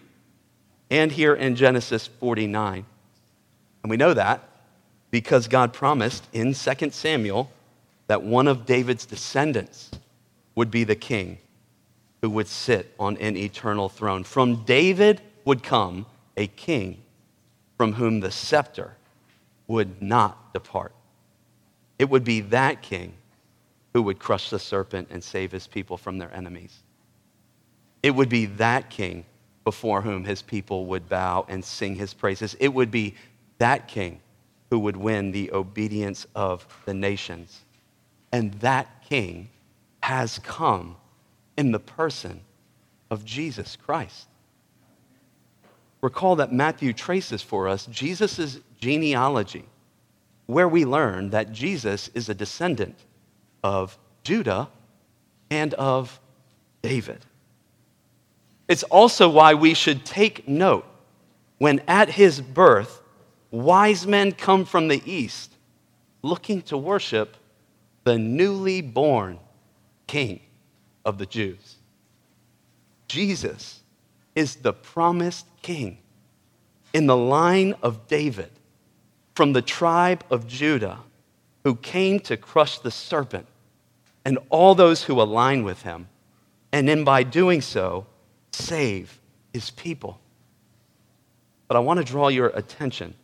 and 0.90 1.12
here 1.12 1.34
in 1.34 1.56
Genesis 1.56 2.06
49. 2.06 2.86
And 3.82 3.90
we 3.90 3.96
know 3.96 4.14
that 4.14 4.42
because 5.10 5.48
God 5.48 5.72
promised 5.72 6.26
in 6.32 6.54
2 6.54 6.90
Samuel 6.90 7.50
that 8.06 8.22
one 8.22 8.48
of 8.48 8.66
David's 8.66 9.06
descendants 9.06 9.90
would 10.54 10.70
be 10.70 10.84
the 10.84 10.96
king 10.96 11.38
who 12.22 12.30
would 12.30 12.48
sit 12.48 12.94
on 12.98 13.16
an 13.18 13.36
eternal 13.36 13.88
throne. 13.88 14.24
From 14.24 14.64
David 14.64 15.20
would 15.44 15.62
come 15.62 16.06
a 16.36 16.46
king 16.46 17.02
from 17.76 17.92
whom 17.92 18.20
the 18.20 18.30
scepter 18.30 18.96
would 19.66 20.00
not 20.00 20.52
depart. 20.54 20.95
It 21.98 22.10
would 22.10 22.24
be 22.24 22.40
that 22.40 22.82
king 22.82 23.14
who 23.94 24.02
would 24.02 24.18
crush 24.18 24.50
the 24.50 24.58
serpent 24.58 25.08
and 25.10 25.22
save 25.22 25.52
his 25.52 25.66
people 25.66 25.96
from 25.96 26.18
their 26.18 26.34
enemies. 26.34 26.82
It 28.02 28.10
would 28.10 28.28
be 28.28 28.46
that 28.46 28.90
king 28.90 29.24
before 29.64 30.02
whom 30.02 30.24
his 30.24 30.42
people 30.42 30.86
would 30.86 31.08
bow 31.08 31.46
and 31.48 31.64
sing 31.64 31.94
his 31.96 32.14
praises. 32.14 32.54
It 32.60 32.68
would 32.68 32.90
be 32.90 33.14
that 33.58 33.88
king 33.88 34.20
who 34.70 34.78
would 34.80 34.96
win 34.96 35.32
the 35.32 35.52
obedience 35.52 36.26
of 36.34 36.66
the 36.84 36.94
nations. 36.94 37.64
And 38.32 38.52
that 38.54 39.02
king 39.08 39.48
has 40.02 40.38
come 40.40 40.96
in 41.56 41.72
the 41.72 41.80
person 41.80 42.42
of 43.10 43.24
Jesus 43.24 43.76
Christ. 43.76 44.28
Recall 46.02 46.36
that 46.36 46.52
Matthew 46.52 46.92
traces 46.92 47.42
for 47.42 47.66
us 47.66 47.86
Jesus' 47.86 48.60
genealogy 48.78 49.64
where 50.46 50.68
we 50.68 50.84
learn 50.84 51.30
that 51.30 51.52
Jesus 51.52 52.08
is 52.14 52.28
a 52.28 52.34
descendant 52.34 52.98
of 53.62 53.98
Judah 54.22 54.68
and 55.50 55.74
of 55.74 56.20
David. 56.82 57.24
It's 58.68 58.82
also 58.84 59.28
why 59.28 59.54
we 59.54 59.74
should 59.74 60.04
take 60.04 60.48
note 60.48 60.86
when 61.58 61.80
at 61.88 62.10
his 62.10 62.40
birth, 62.40 63.00
wise 63.50 64.06
men 64.06 64.32
come 64.32 64.64
from 64.64 64.88
the 64.88 65.02
east 65.10 65.52
looking 66.22 66.62
to 66.62 66.76
worship 66.76 67.36
the 68.04 68.18
newly 68.18 68.80
born 68.80 69.38
king 70.06 70.40
of 71.04 71.18
the 71.18 71.26
Jews. 71.26 71.76
Jesus 73.08 73.80
is 74.34 74.56
the 74.56 74.72
promised 74.72 75.46
king 75.62 75.98
in 76.92 77.06
the 77.06 77.16
line 77.16 77.74
of 77.82 78.06
David 78.08 78.50
from 79.36 79.52
the 79.52 79.60
tribe 79.60 80.24
of 80.30 80.46
Judah 80.46 80.98
who 81.62 81.76
came 81.76 82.20
to 82.20 82.38
crush 82.38 82.78
the 82.78 82.90
serpent 82.90 83.46
and 84.24 84.38
all 84.48 84.74
those 84.74 85.04
who 85.04 85.20
align 85.20 85.62
with 85.62 85.82
him, 85.82 86.08
and 86.72 86.88
in 86.88 87.04
by 87.04 87.22
doing 87.22 87.60
so, 87.60 88.06
save 88.50 89.20
his 89.52 89.70
people. 89.70 90.18
But 91.68 91.76
I 91.76 91.80
want 91.80 91.98
to 91.98 92.04
draw 92.04 92.28
your 92.28 92.48
attention 92.48 93.14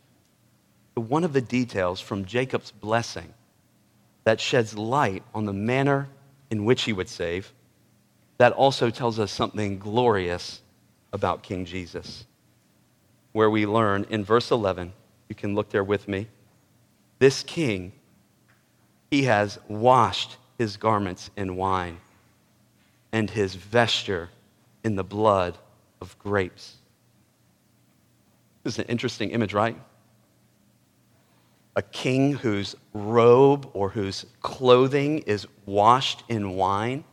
to 0.95 1.01
one 1.01 1.23
of 1.23 1.33
the 1.33 1.41
details 1.41 1.99
from 1.99 2.25
Jacob's 2.25 2.69
blessing 2.69 3.33
that 4.23 4.39
sheds 4.39 4.77
light 4.77 5.23
on 5.33 5.45
the 5.45 5.53
manner 5.53 6.07
in 6.51 6.63
which 6.63 6.83
he 6.83 6.93
would 6.93 7.09
save, 7.09 7.51
that 8.37 8.53
also 8.53 8.91
tells 8.91 9.19
us 9.19 9.31
something 9.31 9.79
glorious 9.79 10.61
about 11.11 11.41
King 11.41 11.65
Jesus. 11.65 12.27
Where 13.31 13.49
we 13.49 13.65
learn 13.65 14.05
in 14.11 14.23
verse 14.23 14.51
11, 14.51 14.93
you 15.33 15.35
can 15.35 15.55
look 15.55 15.71
there 15.71 15.83
with 15.83 16.07
me. 16.07 16.27
This 17.17 17.41
king, 17.41 17.91
he 19.09 19.23
has 19.23 19.57
washed 19.67 20.37
his 20.59 20.77
garments 20.77 21.31
in 21.35 21.55
wine 21.55 21.97
and 23.11 23.27
his 23.31 23.55
vesture 23.55 24.29
in 24.83 24.95
the 24.95 25.03
blood 25.03 25.57
of 26.01 26.15
grapes. 26.19 26.75
This 28.61 28.75
is 28.75 28.79
an 28.79 28.85
interesting 28.85 29.31
image, 29.31 29.55
right? 29.55 29.75
A 31.75 31.81
king 31.81 32.33
whose 32.33 32.75
robe 32.93 33.67
or 33.73 33.89
whose 33.89 34.27
clothing 34.43 35.17
is 35.25 35.47
washed 35.65 36.23
in 36.29 36.51
wine 36.51 37.05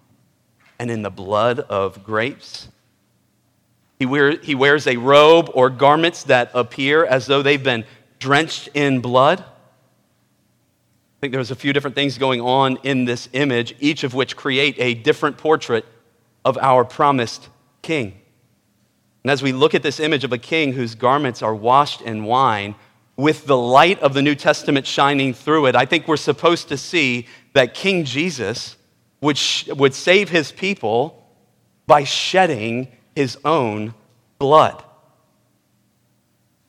and 0.79 0.91
in 0.91 1.01
the 1.01 1.09
blood 1.09 1.61
of 1.61 2.05
grapes. 2.05 2.69
He, 3.99 4.05
wear, 4.05 4.39
he 4.39 4.55
wears 4.55 4.87
a 4.87 4.97
robe 4.97 5.51
or 5.55 5.71
garments 5.71 6.25
that 6.25 6.51
appear 6.53 7.07
as 7.07 7.27
though 7.27 7.43
they've 7.43 7.63
been 7.63 7.85
drenched 8.21 8.69
in 8.75 9.01
blood. 9.01 9.41
I 9.41 11.21
think 11.21 11.33
there's 11.33 11.51
a 11.51 11.57
few 11.57 11.73
different 11.73 11.97
things 11.97 12.17
going 12.17 12.41
on 12.41 12.79
in 12.85 13.05
this 13.05 13.29
image, 13.33 13.75
each 13.81 14.05
of 14.05 14.15
which 14.15 14.37
create 14.37 14.77
a 14.79 14.95
different 14.95 15.37
portrait 15.37 15.85
of 16.45 16.57
our 16.59 16.85
promised 16.85 17.49
king. 17.83 18.21
And 19.25 19.31
as 19.31 19.43
we 19.43 19.53
look 19.53 19.75
at 19.75 19.83
this 19.83 20.01
image 20.01 20.25
of 20.25 20.33
a 20.33 20.39
king 20.39 20.73
whose 20.73 20.95
garments 20.95 21.43
are 21.43 21.55
washed 21.55 22.01
in 22.01 22.25
wine, 22.25 22.75
with 23.17 23.45
the 23.47 23.57
light 23.57 24.01
of 24.01 24.15
the 24.15 24.23
New 24.23 24.35
Testament 24.35 24.87
shining 24.87 25.35
through 25.35 25.67
it, 25.67 25.77
I 25.77 25.85
think 25.85 26.09
we're 26.09 26.17
supposed 26.17 26.69
to 26.69 26.79
see 26.79 27.27
that 27.53 27.75
King 27.75 28.05
Jesus 28.05 28.77
would, 29.21 29.37
sh- 29.37 29.69
would 29.69 29.93
save 29.93 30.31
his 30.31 30.53
people 30.53 31.23
by 31.87 32.05
shedding 32.05 32.89
his 33.15 33.37
own 33.45 33.93
blood. 34.39 34.83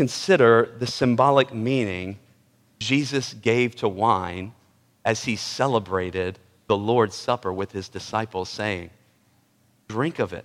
Consider 0.01 0.73
the 0.79 0.87
symbolic 0.87 1.53
meaning 1.53 2.17
Jesus 2.79 3.35
gave 3.35 3.75
to 3.75 3.87
wine 3.87 4.51
as 5.05 5.25
he 5.25 5.35
celebrated 5.35 6.39
the 6.65 6.75
Lord's 6.75 7.13
Supper 7.13 7.53
with 7.53 7.71
his 7.71 7.87
disciples, 7.87 8.49
saying, 8.49 8.89
Drink 9.87 10.17
of 10.17 10.33
it, 10.33 10.43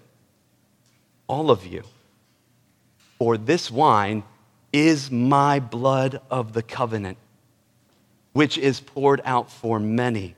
all 1.26 1.50
of 1.50 1.64
you, 1.64 1.84
for 3.18 3.38
this 3.38 3.70
wine 3.70 4.24
is 4.74 5.10
my 5.10 5.58
blood 5.58 6.20
of 6.30 6.52
the 6.52 6.62
covenant, 6.62 7.16
which 8.34 8.58
is 8.58 8.78
poured 8.80 9.22
out 9.24 9.50
for 9.50 9.80
many 9.80 10.34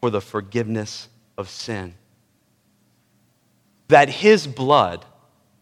for 0.00 0.08
the 0.08 0.22
forgiveness 0.22 1.10
of 1.36 1.50
sin. 1.50 1.92
That 3.88 4.08
his 4.08 4.46
blood 4.46 5.04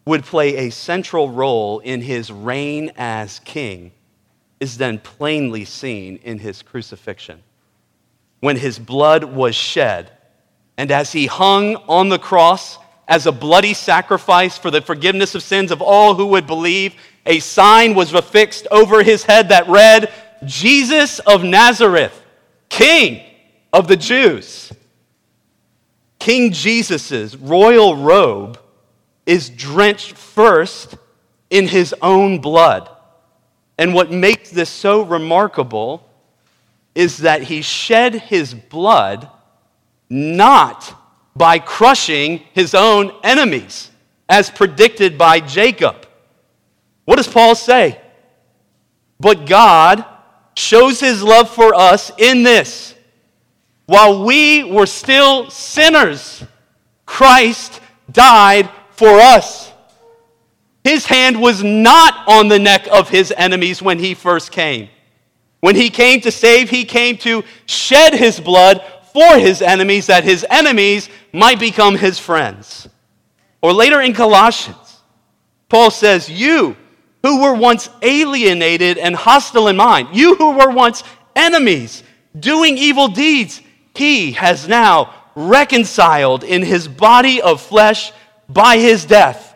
would 0.05 0.23
play 0.23 0.57
a 0.57 0.69
central 0.69 1.29
role 1.29 1.79
in 1.79 2.01
his 2.01 2.31
reign 2.31 2.91
as 2.97 3.39
king 3.39 3.91
is 4.59 4.77
then 4.77 4.99
plainly 4.99 5.65
seen 5.65 6.17
in 6.17 6.39
his 6.39 6.61
crucifixion. 6.61 7.41
When 8.41 8.57
his 8.57 8.79
blood 8.79 9.23
was 9.23 9.55
shed, 9.55 10.11
and 10.77 10.91
as 10.91 11.11
he 11.11 11.27
hung 11.27 11.75
on 11.87 12.09
the 12.09 12.19
cross 12.19 12.77
as 13.07 13.25
a 13.25 13.31
bloody 13.31 13.73
sacrifice 13.73 14.57
for 14.57 14.71
the 14.71 14.81
forgiveness 14.81 15.35
of 15.35 15.43
sins 15.43 15.71
of 15.71 15.81
all 15.81 16.15
who 16.15 16.27
would 16.27 16.47
believe, 16.47 16.95
a 17.25 17.39
sign 17.39 17.95
was 17.95 18.13
affixed 18.13 18.67
over 18.71 19.03
his 19.03 19.23
head 19.23 19.49
that 19.49 19.67
read, 19.67 20.11
Jesus 20.45 21.19
of 21.19 21.43
Nazareth, 21.43 22.23
King 22.69 23.23
of 23.73 23.87
the 23.87 23.97
Jews. 23.97 24.71
King 26.17 26.51
Jesus' 26.51 27.35
royal 27.35 27.95
robe 27.95 28.59
is 29.29 29.51
drenched 29.51 30.17
first 30.17 30.97
in 31.51 31.67
his 31.67 31.93
own 32.01 32.39
blood. 32.39 32.89
And 33.77 33.93
what 33.93 34.09
makes 34.09 34.49
this 34.49 34.71
so 34.71 35.03
remarkable 35.03 36.03
is 36.95 37.19
that 37.19 37.43
he 37.43 37.61
shed 37.61 38.15
his 38.15 38.55
blood 38.55 39.29
not 40.09 40.95
by 41.35 41.59
crushing 41.59 42.39
his 42.53 42.73
own 42.73 43.13
enemies, 43.23 43.91
as 44.27 44.49
predicted 44.49 45.15
by 45.15 45.39
Jacob. 45.39 46.07
What 47.05 47.17
does 47.17 47.27
Paul 47.27 47.53
say? 47.53 48.01
But 49.19 49.45
God 49.45 50.05
shows 50.55 50.99
his 50.99 51.21
love 51.21 51.51
for 51.51 51.75
us 51.75 52.11
in 52.17 52.41
this. 52.41 52.95
While 53.85 54.25
we 54.25 54.63
were 54.63 54.87
still 54.87 55.51
sinners, 55.51 56.43
Christ 57.05 57.79
died 58.11 58.67
for 58.99 59.17
us. 59.17 59.71
His 60.83 61.05
hand 61.05 61.41
was 61.41 61.63
not 61.63 62.27
on 62.27 62.49
the 62.49 62.59
neck 62.59 62.85
of 62.91 63.07
his 63.07 63.33
enemies 63.37 63.81
when 63.81 63.97
he 63.97 64.13
first 64.13 64.51
came. 64.51 64.89
When 65.61 65.77
he 65.77 65.89
came 65.89 66.19
to 66.21 66.31
save, 66.31 66.69
he 66.69 66.83
came 66.83 67.17
to 67.19 67.45
shed 67.65 68.13
his 68.13 68.41
blood 68.41 68.83
for 69.13 69.37
his 69.37 69.61
enemies 69.61 70.07
that 70.07 70.25
his 70.25 70.45
enemies 70.49 71.09
might 71.31 71.61
become 71.61 71.95
his 71.95 72.19
friends. 72.19 72.89
Or 73.61 73.71
later 73.71 74.01
in 74.01 74.13
Colossians, 74.13 75.01
Paul 75.69 75.91
says, 75.91 76.29
You 76.29 76.75
who 77.23 77.41
were 77.41 77.53
once 77.53 77.89
alienated 78.01 78.97
and 78.97 79.15
hostile 79.15 79.69
in 79.69 79.77
mind, 79.77 80.09
you 80.11 80.35
who 80.35 80.57
were 80.57 80.71
once 80.71 81.03
enemies, 81.37 82.03
doing 82.37 82.77
evil 82.77 83.07
deeds, 83.07 83.61
he 83.95 84.33
has 84.33 84.67
now 84.67 85.13
reconciled 85.35 86.43
in 86.43 86.63
his 86.63 86.89
body 86.89 87.41
of 87.41 87.61
flesh 87.61 88.11
by 88.49 88.77
his 88.77 89.05
death. 89.05 89.55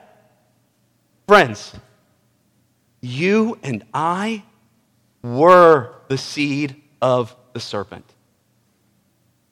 Friends, 1.27 1.73
you 3.01 3.57
and 3.63 3.83
I 3.93 4.43
were 5.23 5.95
the 6.07 6.17
seed 6.17 6.81
of 7.01 7.35
the 7.53 7.59
serpent. 7.59 8.05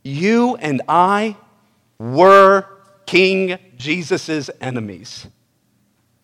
You 0.03 0.55
and 0.55 0.81
I 0.87 1.35
were 1.99 2.65
King 3.05 3.57
Jesus' 3.77 4.49
enemies. 4.59 5.27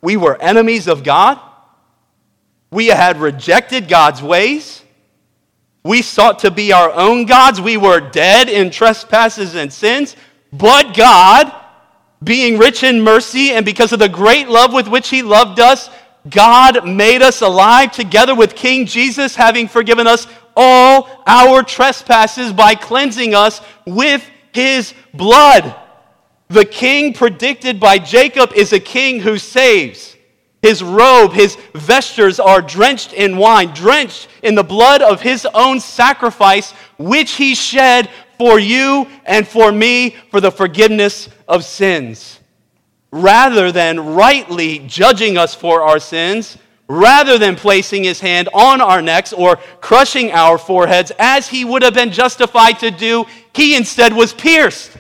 We 0.01 0.17
were 0.17 0.41
enemies 0.41 0.87
of 0.87 1.03
God. 1.03 1.39
We 2.71 2.87
had 2.87 3.17
rejected 3.17 3.87
God's 3.87 4.21
ways. 4.21 4.83
We 5.83 6.01
sought 6.01 6.39
to 6.39 6.51
be 6.51 6.73
our 6.73 6.91
own 6.91 7.25
gods. 7.25 7.61
We 7.61 7.77
were 7.77 7.99
dead 7.99 8.49
in 8.49 8.71
trespasses 8.71 9.55
and 9.55 9.71
sins. 9.71 10.15
But 10.51 10.95
God, 10.95 11.53
being 12.23 12.57
rich 12.57 12.83
in 12.83 13.01
mercy 13.01 13.51
and 13.51 13.65
because 13.65 13.93
of 13.93 13.99
the 13.99 14.09
great 14.09 14.47
love 14.47 14.73
with 14.73 14.87
which 14.87 15.09
He 15.09 15.21
loved 15.21 15.59
us, 15.59 15.89
God 16.29 16.87
made 16.87 17.21
us 17.21 17.41
alive 17.41 17.91
together 17.91 18.35
with 18.35 18.55
King 18.55 18.85
Jesus, 18.85 19.35
having 19.35 19.67
forgiven 19.67 20.07
us 20.07 20.27
all 20.55 21.09
our 21.25 21.63
trespasses 21.63 22.51
by 22.51 22.75
cleansing 22.75 23.35
us 23.35 23.61
with 23.85 24.27
His 24.53 24.93
blood. 25.13 25.75
The 26.49 26.65
king 26.65 27.13
predicted 27.13 27.79
by 27.79 27.99
Jacob 27.99 28.53
is 28.53 28.71
a 28.71 28.79
king 28.79 29.19
who 29.19 29.37
saves. 29.37 30.15
His 30.61 30.81
robe, 30.81 31.33
his 31.33 31.55
vestures 31.75 32.39
are 32.39 32.61
drenched 32.61 33.13
in 33.13 33.37
wine, 33.37 33.73
drenched 33.73 34.27
in 34.41 34.55
the 34.55 34.63
blood 34.63 35.01
of 35.01 35.21
his 35.21 35.45
own 35.53 35.79
sacrifice, 35.79 36.71
which 36.97 37.33
he 37.33 37.53
shed 37.53 38.09
for 38.37 38.59
you 38.59 39.07
and 39.25 39.47
for 39.47 39.71
me 39.71 40.15
for 40.31 40.41
the 40.41 40.51
forgiveness 40.51 41.29
of 41.47 41.63
sins. 41.63 42.39
Rather 43.11 43.71
than 43.71 44.15
rightly 44.15 44.79
judging 44.79 45.37
us 45.37 45.55
for 45.55 45.81
our 45.81 45.99
sins, 45.99 46.57
rather 46.87 47.37
than 47.37 47.55
placing 47.55 48.03
his 48.03 48.19
hand 48.19 48.49
on 48.53 48.81
our 48.81 49.01
necks 49.01 49.33
or 49.33 49.57
crushing 49.81 50.31
our 50.31 50.57
foreheads 50.57 51.11
as 51.19 51.47
he 51.47 51.65
would 51.65 51.83
have 51.83 51.93
been 51.93 52.11
justified 52.11 52.79
to 52.79 52.91
do, 52.91 53.25
he 53.53 53.75
instead 53.75 54.13
was 54.13 54.33
pierced 54.33 54.91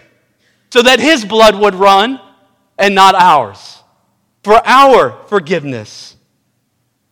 so 0.71 0.81
that 0.81 0.99
his 0.99 1.25
blood 1.25 1.55
would 1.59 1.75
run 1.75 2.19
and 2.77 2.93
not 2.93 3.15
ours 3.15 3.81
for 4.43 4.61
our 4.65 5.11
forgiveness. 5.27 6.15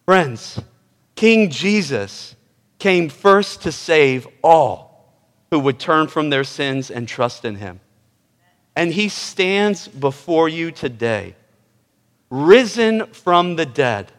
Friends, 0.05 0.61
King 1.15 1.49
Jesus 1.49 2.35
came 2.79 3.09
first 3.09 3.63
to 3.63 3.71
save 3.71 4.27
all 4.43 5.13
who 5.49 5.59
would 5.59 5.79
turn 5.79 6.07
from 6.07 6.29
their 6.29 6.43
sins 6.43 6.91
and 6.91 7.07
trust 7.07 7.45
in 7.45 7.55
him. 7.55 7.79
And 8.75 8.91
he 8.91 9.09
stands 9.09 9.87
before 9.87 10.49
you 10.49 10.71
today, 10.71 11.35
risen 12.29 13.07
from 13.07 13.55
the 13.55 13.65
dead, 13.65 14.11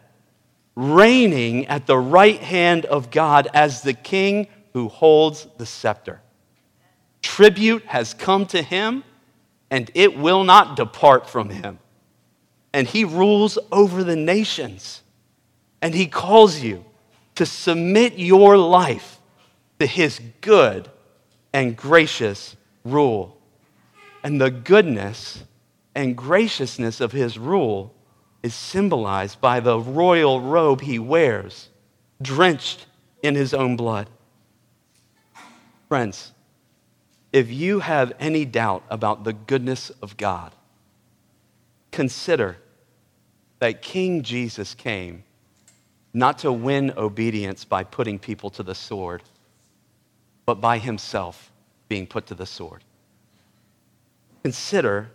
reigning 0.75 1.67
at 1.67 1.85
the 1.85 1.97
right 1.97 2.39
hand 2.39 2.85
of 2.85 3.11
God 3.11 3.47
as 3.53 3.81
the 3.81 3.93
king 3.93 4.47
who 4.73 4.89
holds 4.89 5.47
the 5.57 5.65
scepter. 5.65 6.21
Tribute 7.21 7.85
has 7.85 8.13
come 8.13 8.45
to 8.47 8.61
him, 8.61 9.03
and 9.69 9.91
it 9.93 10.17
will 10.17 10.43
not 10.43 10.75
depart 10.75 11.29
from 11.29 11.49
him. 11.49 11.79
And 12.73 12.87
he 12.87 13.03
rules 13.03 13.57
over 13.71 14.03
the 14.03 14.15
nations, 14.15 15.01
and 15.81 15.93
he 15.93 16.07
calls 16.07 16.61
you 16.61 16.85
to 17.35 17.45
submit 17.45 18.17
your 18.17 18.57
life 18.57 19.19
to 19.79 19.85
his 19.85 20.19
good 20.41 20.89
and 21.53 21.75
gracious 21.75 22.55
rule. 22.83 23.36
And 24.23 24.41
the 24.41 24.51
goodness 24.51 25.43
and 25.95 26.15
graciousness 26.15 27.01
of 27.01 27.11
his 27.11 27.37
rule 27.37 27.93
is 28.43 28.53
symbolized 28.53 29.41
by 29.41 29.59
the 29.59 29.79
royal 29.79 30.41
robe 30.41 30.81
he 30.81 30.99
wears, 30.99 31.69
drenched 32.21 32.85
in 33.23 33.35
his 33.35 33.53
own 33.53 33.75
blood. 33.75 34.09
Friends, 35.87 36.31
if 37.31 37.49
you 37.51 37.79
have 37.79 38.13
any 38.19 38.45
doubt 38.45 38.83
about 38.89 39.23
the 39.23 39.33
goodness 39.33 39.89
of 40.01 40.17
God, 40.17 40.51
consider 41.91 42.57
that 43.59 43.81
King 43.81 44.21
Jesus 44.21 44.73
came 44.73 45.23
not 46.13 46.39
to 46.39 46.51
win 46.51 46.93
obedience 46.97 47.65
by 47.65 47.83
putting 47.83 48.17
people 48.19 48.49
to 48.51 48.63
the 48.63 48.75
sword, 48.75 49.23
but 50.45 50.61
by 50.61 50.77
himself 50.77 51.51
being 51.89 52.07
put 52.07 52.27
to 52.27 52.35
the 52.35 52.45
sword. 52.45 52.83
Consider 54.43 55.09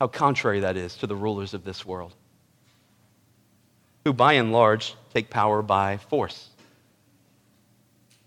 how 0.00 0.08
contrary 0.08 0.60
that 0.60 0.76
is 0.76 0.96
to 0.96 1.06
the 1.06 1.16
rulers 1.16 1.54
of 1.54 1.64
this 1.64 1.84
world, 1.84 2.14
who 4.04 4.12
by 4.12 4.34
and 4.34 4.52
large 4.52 4.94
take 5.12 5.30
power 5.30 5.62
by 5.62 5.96
force. 5.96 6.48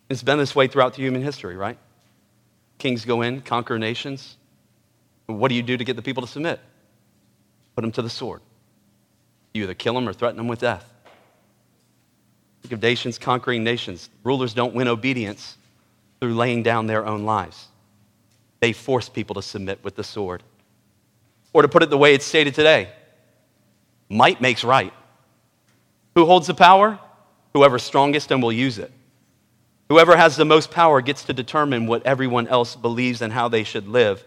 It's 0.09 0.23
been 0.23 0.37
this 0.37 0.55
way 0.55 0.67
throughout 0.67 0.95
human 0.95 1.21
history, 1.21 1.57
right? 1.57 1.77
Kings 2.77 3.03
go 3.03 3.21
in, 3.21 3.41
conquer 3.41 3.77
nations. 3.77 4.37
What 5.25 5.49
do 5.49 5.55
you 5.55 5.63
do 5.63 5.75
to 5.75 5.83
get 5.83 5.95
the 5.95 6.01
people 6.01 6.21
to 6.21 6.31
submit? 6.31 6.59
Put 7.75 7.81
them 7.81 7.91
to 7.93 8.01
the 8.01 8.09
sword. 8.09 8.41
You 9.53 9.63
either 9.63 9.73
kill 9.73 9.93
them 9.93 10.07
or 10.07 10.13
threaten 10.13 10.37
them 10.37 10.47
with 10.47 10.59
death. 10.59 10.93
Think 12.61 12.71
of 12.73 12.81
nations 12.81 13.17
conquering 13.17 13.63
nations. 13.63 14.09
Rulers 14.23 14.53
don't 14.53 14.73
win 14.73 14.87
obedience 14.87 15.57
through 16.19 16.35
laying 16.35 16.63
down 16.63 16.87
their 16.87 17.05
own 17.05 17.23
lives, 17.23 17.67
they 18.59 18.73
force 18.73 19.09
people 19.09 19.35
to 19.35 19.41
submit 19.41 19.83
with 19.83 19.95
the 19.95 20.03
sword. 20.03 20.43
Or 21.53 21.61
to 21.61 21.67
put 21.67 21.83
it 21.83 21.89
the 21.89 21.97
way 21.97 22.13
it's 22.13 22.25
stated 22.25 22.53
today 22.55 22.89
might 24.09 24.41
makes 24.41 24.63
right. 24.63 24.93
Who 26.15 26.25
holds 26.25 26.47
the 26.47 26.53
power? 26.53 26.99
Whoever's 27.53 27.83
strongest 27.83 28.31
and 28.31 28.41
will 28.41 28.51
use 28.51 28.77
it. 28.77 28.91
Whoever 29.89 30.17
has 30.17 30.35
the 30.35 30.45
most 30.45 30.71
power 30.71 31.01
gets 31.01 31.23
to 31.25 31.33
determine 31.33 31.87
what 31.87 32.05
everyone 32.05 32.47
else 32.47 32.75
believes 32.75 33.21
and 33.21 33.31
how 33.31 33.47
they 33.47 33.63
should 33.63 33.87
live. 33.87 34.23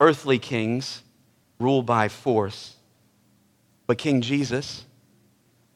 Earthly 0.00 0.38
kings 0.38 1.02
rule 1.58 1.82
by 1.82 2.08
force, 2.08 2.76
but 3.86 3.98
King 3.98 4.20
Jesus, 4.20 4.84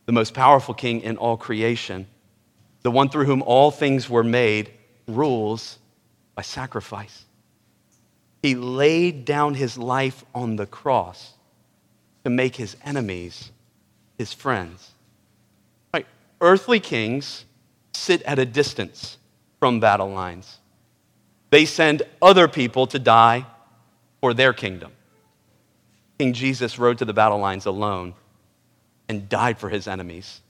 the 0.07 0.13
most 0.13 0.35
powerful 0.35 0.75
king 0.75 1.01
in 1.01 1.17
all 1.17 1.37
creation, 1.37 2.07
the 2.83 2.91
one 2.91 3.09
through 3.09 3.25
whom 3.25 3.43
all 3.43 3.71
things 3.71 4.09
were 4.09 4.23
made, 4.23 4.71
rules 5.09 5.79
by 6.35 6.43
sacrifice. 6.43 7.25
He 8.43 8.57
laid 8.57 9.25
down 9.25 9.55
his 9.55 9.79
life 9.79 10.25
on 10.35 10.57
the 10.57 10.67
cross 10.67 11.35
to 12.25 12.31
make 12.31 12.57
his 12.57 12.77
enemies 12.85 13.53
his 14.19 14.33
friends. 14.33 14.91
Right. 15.95 16.07
Earthly 16.41 16.81
kings 16.81 17.45
sit 17.95 18.23
at 18.23 18.39
a 18.39 18.45
distance 18.45 19.19
from 19.61 19.79
battle 19.79 20.11
lines. 20.11 20.59
They 21.51 21.67
send 21.67 22.03
other 22.21 22.49
people 22.49 22.87
to 22.89 22.99
die 22.99 23.47
for 24.21 24.35
their 24.35 24.53
kingdom. 24.53 24.93
King 26.19 26.33
Jesus 26.33 26.79
rode 26.79 26.99
to 26.99 27.05
the 27.05 27.13
battle 27.13 27.39
lines 27.39 27.67
alone 27.67 28.15
and 29.09 29.29
died 29.29 29.59
for 29.59 29.69
his 29.69 29.87
enemies 29.87 30.41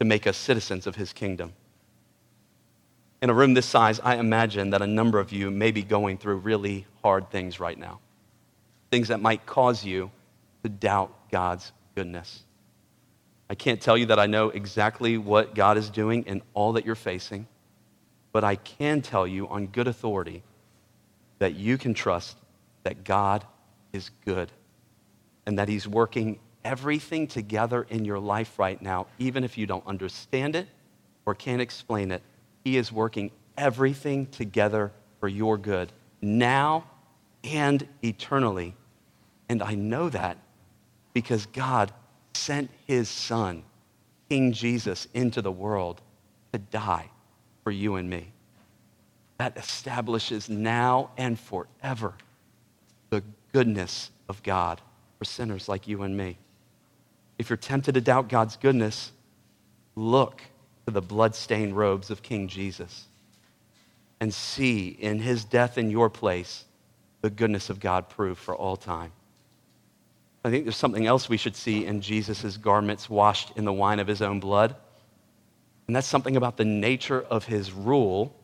to 0.00 0.06
make 0.06 0.26
us 0.26 0.36
citizens 0.36 0.86
of 0.86 0.96
his 0.96 1.12
kingdom. 1.12 1.52
In 3.22 3.30
a 3.30 3.34
room 3.34 3.54
this 3.54 3.66
size, 3.66 4.00
I 4.00 4.16
imagine 4.16 4.70
that 4.70 4.82
a 4.82 4.86
number 4.86 5.20
of 5.20 5.32
you 5.32 5.50
may 5.50 5.70
be 5.70 5.82
going 5.82 6.18
through 6.18 6.38
really 6.38 6.86
hard 7.02 7.30
things 7.30 7.60
right 7.60 7.78
now, 7.78 8.00
things 8.90 9.08
that 9.08 9.20
might 9.20 9.46
cause 9.46 9.84
you 9.84 10.10
to 10.64 10.68
doubt 10.68 11.30
God's 11.30 11.70
goodness. 11.94 12.42
I 13.48 13.54
can't 13.54 13.80
tell 13.80 13.96
you 13.96 14.06
that 14.06 14.18
I 14.18 14.26
know 14.26 14.48
exactly 14.48 15.18
what 15.18 15.54
God 15.54 15.78
is 15.78 15.88
doing 15.88 16.24
in 16.24 16.42
all 16.52 16.72
that 16.72 16.84
you're 16.84 16.96
facing. 16.96 17.46
But 18.32 18.42
I 18.42 18.56
can 18.56 19.02
tell 19.02 19.26
you 19.26 19.46
on 19.46 19.66
good 19.66 19.86
authority 19.86 20.42
that 21.38 21.54
you 21.54 21.78
can 21.78 21.94
trust 21.94 22.36
that 22.82 23.04
God 23.04 23.46
is 23.92 24.10
good 24.24 24.50
and 25.46 25.58
that 25.58 25.68
He's 25.68 25.86
working 25.86 26.40
everything 26.64 27.26
together 27.28 27.86
in 27.88 28.04
your 28.04 28.18
life 28.18 28.58
right 28.58 28.80
now, 28.80 29.06
even 29.18 29.44
if 29.44 29.58
you 29.58 29.66
don't 29.66 29.86
understand 29.86 30.56
it 30.56 30.66
or 31.24 31.34
can't 31.34 31.60
explain 31.60 32.10
it. 32.10 32.22
He 32.64 32.76
is 32.76 32.92
working 32.92 33.30
everything 33.56 34.26
together 34.26 34.92
for 35.20 35.28
your 35.28 35.58
good 35.58 35.92
now 36.20 36.84
and 37.44 37.86
eternally. 38.02 38.74
And 39.48 39.62
I 39.62 39.74
know 39.74 40.08
that 40.08 40.38
because 41.12 41.46
God 41.46 41.92
sent 42.34 42.70
His 42.86 43.08
Son, 43.08 43.64
King 44.28 44.52
Jesus, 44.52 45.08
into 45.12 45.42
the 45.42 45.52
world 45.52 46.00
to 46.52 46.58
die 46.58 47.10
for 47.64 47.70
you 47.70 47.96
and 47.96 48.08
me. 48.08 48.32
That 49.38 49.56
establishes 49.56 50.48
now 50.48 51.10
and 51.16 51.38
forever 51.38 52.14
the 53.10 53.22
goodness 53.52 54.10
of 54.28 54.42
God 54.42 54.80
for 55.18 55.24
sinners 55.24 55.68
like 55.68 55.88
you 55.88 56.02
and 56.02 56.16
me. 56.16 56.38
If 57.38 57.50
you're 57.50 57.56
tempted 57.56 57.94
to 57.94 58.00
doubt 58.00 58.28
God's 58.28 58.56
goodness, 58.56 59.12
look 59.96 60.42
to 60.86 60.90
the 60.92 61.02
bloodstained 61.02 61.76
robes 61.76 62.10
of 62.10 62.22
King 62.22 62.48
Jesus 62.48 63.06
and 64.20 64.32
see 64.32 64.88
in 64.88 65.18
his 65.18 65.44
death 65.44 65.78
in 65.78 65.90
your 65.90 66.08
place 66.08 66.64
the 67.22 67.30
goodness 67.30 67.70
of 67.70 67.80
God 67.80 68.08
proved 68.08 68.40
for 68.40 68.54
all 68.54 68.76
time. 68.76 69.12
I 70.44 70.50
think 70.50 70.64
there's 70.64 70.76
something 70.76 71.06
else 71.06 71.28
we 71.28 71.36
should 71.36 71.56
see 71.56 71.86
in 71.86 72.00
Jesus' 72.00 72.56
garments 72.56 73.08
washed 73.08 73.52
in 73.56 73.64
the 73.64 73.72
wine 73.72 74.00
of 74.00 74.08
his 74.08 74.22
own 74.22 74.40
blood. 74.40 74.74
And 75.86 75.94
that's 75.94 76.06
something 76.06 76.36
about 76.36 76.56
the 76.56 76.64
nature 76.64 77.22
of 77.22 77.44
his 77.44 77.72
rule 77.72 78.34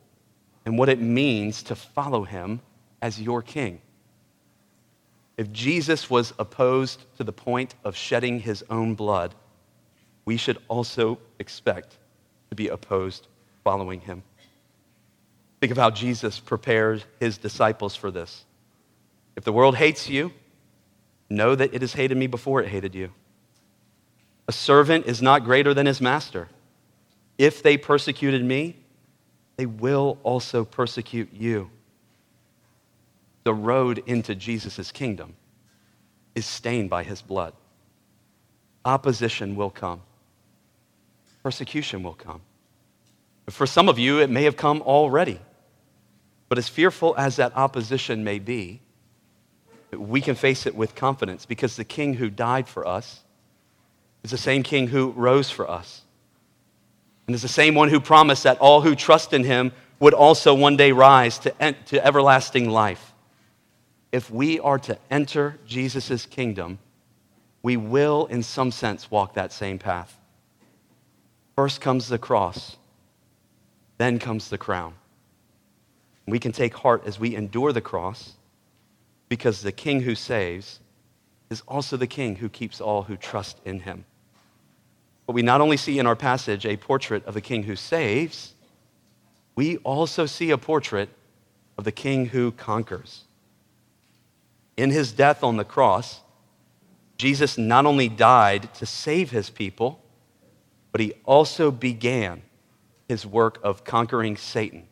and 0.64 0.78
what 0.78 0.88
it 0.88 1.00
means 1.00 1.62
to 1.64 1.74
follow 1.74 2.24
him 2.24 2.60
as 3.02 3.20
your 3.20 3.42
king. 3.42 3.80
If 5.36 5.52
Jesus 5.52 6.10
was 6.10 6.34
opposed 6.38 7.04
to 7.16 7.24
the 7.24 7.32
point 7.32 7.74
of 7.84 7.96
shedding 7.96 8.40
his 8.40 8.64
own 8.70 8.94
blood, 8.94 9.34
we 10.24 10.36
should 10.36 10.58
also 10.68 11.18
expect 11.38 11.96
to 12.50 12.56
be 12.56 12.68
opposed 12.68 13.26
following 13.64 14.00
him. 14.00 14.22
Think 15.60 15.72
of 15.72 15.78
how 15.78 15.90
Jesus 15.90 16.38
prepared 16.38 17.04
his 17.20 17.38
disciples 17.38 17.96
for 17.96 18.10
this. 18.10 18.44
If 19.36 19.44
the 19.44 19.52
world 19.52 19.76
hates 19.76 20.08
you, 20.08 20.32
know 21.28 21.54
that 21.54 21.74
it 21.74 21.82
has 21.82 21.92
hated 21.92 22.16
me 22.16 22.26
before 22.26 22.62
it 22.62 22.68
hated 22.68 22.94
you. 22.94 23.12
A 24.46 24.52
servant 24.52 25.06
is 25.06 25.20
not 25.20 25.44
greater 25.44 25.74
than 25.74 25.86
his 25.86 26.00
master. 26.00 26.48
If 27.36 27.62
they 27.62 27.76
persecuted 27.76 28.44
me, 28.44 28.76
they 29.56 29.66
will 29.66 30.18
also 30.22 30.64
persecute 30.64 31.32
you. 31.32 31.70
The 33.44 33.54
road 33.54 34.02
into 34.06 34.34
Jesus' 34.34 34.90
kingdom 34.92 35.34
is 36.34 36.46
stained 36.46 36.88
by 36.88 37.02
his 37.02 37.20
blood. 37.20 37.52
Opposition 38.84 39.56
will 39.56 39.70
come, 39.70 40.00
persecution 41.48 42.02
will 42.02 42.12
come. 42.12 42.42
For 43.48 43.66
some 43.66 43.88
of 43.88 43.98
you, 43.98 44.20
it 44.20 44.28
may 44.28 44.44
have 44.44 44.58
come 44.58 44.82
already. 44.82 45.40
But 46.50 46.58
as 46.58 46.68
fearful 46.68 47.14
as 47.16 47.36
that 47.36 47.56
opposition 47.56 48.22
may 48.22 48.38
be, 48.38 48.82
we 49.92 50.20
can 50.20 50.34
face 50.34 50.66
it 50.66 50.74
with 50.74 50.94
confidence 50.94 51.46
because 51.46 51.76
the 51.76 51.84
king 51.84 52.12
who 52.12 52.28
died 52.28 52.68
for 52.68 52.86
us 52.86 53.20
is 54.22 54.30
the 54.30 54.36
same 54.36 54.62
king 54.62 54.88
who 54.88 55.12
rose 55.12 55.48
for 55.48 55.70
us 55.70 56.02
and 57.26 57.34
is 57.34 57.40
the 57.40 57.48
same 57.48 57.74
one 57.74 57.88
who 57.88 57.98
promised 57.98 58.42
that 58.42 58.58
all 58.58 58.82
who 58.82 58.94
trust 58.94 59.32
in 59.32 59.42
him 59.42 59.72
would 60.00 60.12
also 60.12 60.52
one 60.52 60.76
day 60.76 60.92
rise 60.92 61.38
to, 61.38 61.74
to 61.86 62.06
everlasting 62.06 62.68
life. 62.68 63.14
If 64.12 64.30
we 64.30 64.60
are 64.60 64.78
to 64.80 64.98
enter 65.10 65.58
Jesus' 65.66 66.26
kingdom, 66.26 66.78
we 67.62 67.78
will, 67.78 68.26
in 68.26 68.42
some 68.42 68.70
sense, 68.70 69.10
walk 69.10 69.32
that 69.32 69.50
same 69.50 69.78
path. 69.78 70.18
First 71.58 71.80
comes 71.80 72.06
the 72.06 72.20
cross, 72.20 72.76
then 73.96 74.20
comes 74.20 74.48
the 74.48 74.58
crown. 74.58 74.94
We 76.24 76.38
can 76.38 76.52
take 76.52 76.72
heart 76.72 77.02
as 77.04 77.18
we 77.18 77.34
endure 77.34 77.72
the 77.72 77.80
cross 77.80 78.34
because 79.28 79.60
the 79.60 79.72
King 79.72 80.02
who 80.02 80.14
saves 80.14 80.78
is 81.50 81.62
also 81.66 81.96
the 81.96 82.06
king 82.06 82.36
who 82.36 82.48
keeps 82.48 82.80
all 82.80 83.02
who 83.02 83.16
trust 83.16 83.58
in 83.64 83.80
him. 83.80 84.04
But 85.26 85.32
we 85.32 85.42
not 85.42 85.60
only 85.60 85.76
see 85.76 85.98
in 85.98 86.06
our 86.06 86.14
passage 86.14 86.64
a 86.64 86.76
portrait 86.76 87.24
of 87.26 87.34
the 87.34 87.40
king 87.40 87.64
who 87.64 87.74
saves, 87.74 88.52
we 89.56 89.78
also 89.78 90.26
see 90.26 90.52
a 90.52 90.58
portrait 90.58 91.08
of 91.76 91.82
the 91.82 91.90
king 91.90 92.26
who 92.26 92.52
conquers. 92.52 93.24
In 94.76 94.90
his 94.90 95.10
death 95.10 95.42
on 95.42 95.56
the 95.56 95.64
cross, 95.64 96.20
Jesus 97.16 97.58
not 97.58 97.84
only 97.84 98.08
died 98.08 98.72
to 98.74 98.86
save 98.86 99.32
his 99.32 99.50
people, 99.50 100.00
but 100.92 101.00
he 101.00 101.14
also 101.24 101.70
began 101.70 102.42
his 103.08 103.24
work 103.26 103.58
of 103.62 103.84
conquering 103.84 104.36
Satan, 104.36 104.86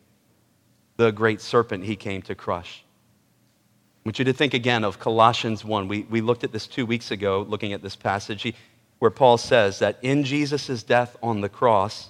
the 0.97 1.11
great 1.11 1.41
serpent 1.41 1.83
he 1.83 1.95
came 1.95 2.21
to 2.23 2.35
crush. 2.35 2.83
I 4.05 4.09
want 4.09 4.19
you 4.19 4.25
to 4.25 4.33
think 4.33 4.53
again 4.53 4.83
of 4.83 4.99
Colossians 4.99 5.65
1. 5.65 5.87
We, 5.87 6.03
we 6.03 6.21
looked 6.21 6.43
at 6.43 6.51
this 6.51 6.65
two 6.65 6.85
weeks 6.85 7.11
ago, 7.11 7.45
looking 7.47 7.73
at 7.73 7.81
this 7.81 7.95
passage, 7.95 8.41
he, 8.41 8.55
where 8.99 9.11
Paul 9.11 9.37
says 9.37 9.79
that 9.79 9.99
in 10.01 10.23
Jesus' 10.23 10.81
death 10.83 11.17
on 11.21 11.41
the 11.41 11.49
cross, 11.49 12.09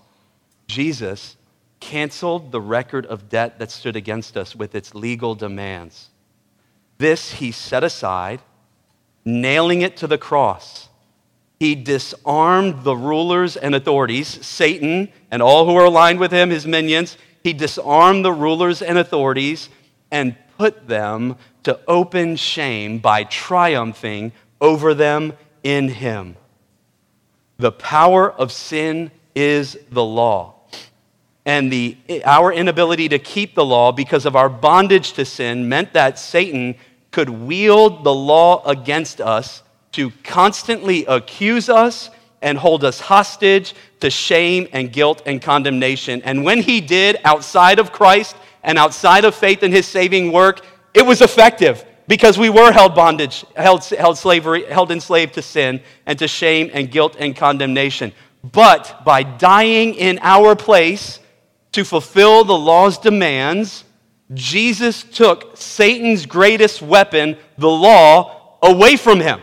Jesus 0.67 1.35
canceled 1.79 2.51
the 2.51 2.61
record 2.61 3.05
of 3.05 3.29
debt 3.29 3.59
that 3.59 3.71
stood 3.71 3.95
against 3.95 4.37
us 4.37 4.55
with 4.55 4.75
its 4.75 4.95
legal 4.95 5.35
demands. 5.35 6.09
This 6.97 7.33
he 7.33 7.51
set 7.51 7.83
aside 7.83 8.41
nailing 9.25 9.81
it 9.81 9.97
to 9.97 10.07
the 10.07 10.17
cross. 10.17 10.86
He 11.59 11.73
disarmed 11.73 12.83
the 12.83 12.95
rulers 12.95 13.57
and 13.57 13.73
authorities, 13.73 14.45
Satan 14.45 15.09
and 15.31 15.41
all 15.41 15.65
who 15.65 15.75
are 15.75 15.85
aligned 15.85 16.19
with 16.19 16.31
him, 16.31 16.49
his 16.49 16.67
minions. 16.67 17.17
He 17.43 17.53
disarmed 17.53 18.23
the 18.23 18.31
rulers 18.31 18.81
and 18.81 18.97
authorities 18.97 19.69
and 20.11 20.35
put 20.57 20.87
them 20.87 21.35
to 21.63 21.79
open 21.87 22.35
shame 22.35 22.99
by 22.99 23.23
triumphing 23.23 24.31
over 24.61 24.93
them 24.93 25.33
in 25.63 25.89
him. 25.89 26.35
The 27.57 27.71
power 27.71 28.31
of 28.31 28.51
sin 28.51 29.11
is 29.35 29.77
the 29.91 30.03
law. 30.03 30.55
And 31.45 31.71
the, 31.71 31.97
our 32.25 32.51
inability 32.51 33.09
to 33.09 33.19
keep 33.19 33.55
the 33.55 33.65
law 33.65 33.91
because 33.91 34.25
of 34.25 34.35
our 34.35 34.49
bondage 34.49 35.13
to 35.13 35.25
sin 35.25 35.69
meant 35.69 35.93
that 35.93 36.19
Satan 36.19 36.75
could 37.09 37.29
wield 37.29 38.03
the 38.03 38.13
law 38.13 38.63
against 38.65 39.21
us 39.21 39.63
to 39.93 40.11
constantly 40.23 41.05
accuse 41.05 41.69
us 41.69 42.09
and 42.41 42.57
hold 42.57 42.83
us 42.83 42.99
hostage 42.99 43.73
to 43.99 44.09
shame 44.09 44.67
and 44.71 44.93
guilt 44.93 45.21
and 45.25 45.41
condemnation. 45.41 46.21
And 46.23 46.43
when 46.43 46.61
he 46.61 46.81
did 46.81 47.17
outside 47.23 47.79
of 47.79 47.91
Christ 47.91 48.35
and 48.63 48.77
outside 48.77 49.25
of 49.25 49.33
faith 49.33 49.63
in 49.63 49.71
his 49.71 49.87
saving 49.87 50.31
work, 50.31 50.65
it 50.93 51.05
was 51.05 51.21
effective 51.21 51.83
because 52.07 52.37
we 52.37 52.49
were 52.49 52.71
held 52.71 52.95
bondage, 52.95 53.45
held, 53.55 53.83
held 53.85 54.17
slavery, 54.17 54.65
held 54.65 54.91
enslaved 54.91 55.33
to 55.33 55.41
sin 55.41 55.81
and 56.05 56.17
to 56.19 56.27
shame 56.27 56.69
and 56.73 56.91
guilt 56.91 57.15
and 57.19 57.35
condemnation. 57.35 58.13
But 58.43 59.03
by 59.03 59.23
dying 59.23 59.95
in 59.95 60.19
our 60.21 60.55
place 60.55 61.19
to 61.73 61.83
fulfill 61.83 62.43
the 62.43 62.57
law's 62.57 62.97
demands, 62.97 63.83
Jesus 64.33 65.03
took 65.03 65.57
Satan's 65.57 66.25
greatest 66.25 66.81
weapon, 66.81 67.37
the 67.57 67.69
law, 67.69 68.57
away 68.61 68.95
from 68.95 69.19
him. 69.19 69.41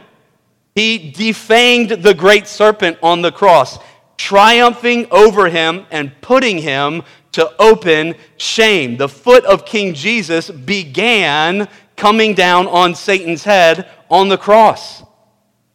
He 0.75 1.13
defanged 1.13 2.03
the 2.03 2.15
great 2.15 2.47
serpent 2.49 2.99
on 3.03 3.23
the 3.23 3.31
cross, 3.31 3.79
triumphing 4.17 5.07
over 5.11 5.49
him 5.49 5.87
and 5.91 6.13
putting 6.21 6.59
him 6.59 7.03
to 7.33 7.51
open 7.61 8.15
shame. 8.37 8.97
The 8.97 9.09
foot 9.09 9.45
of 9.45 9.65
King 9.65 9.95
Jesus 9.95 10.51
began 10.51 11.69
coming 11.97 12.35
down 12.35 12.67
on 12.67 12.95
Satan's 12.95 13.45
head 13.45 13.89
on 14.11 14.29
the 14.29 14.39
cross. 14.39 15.05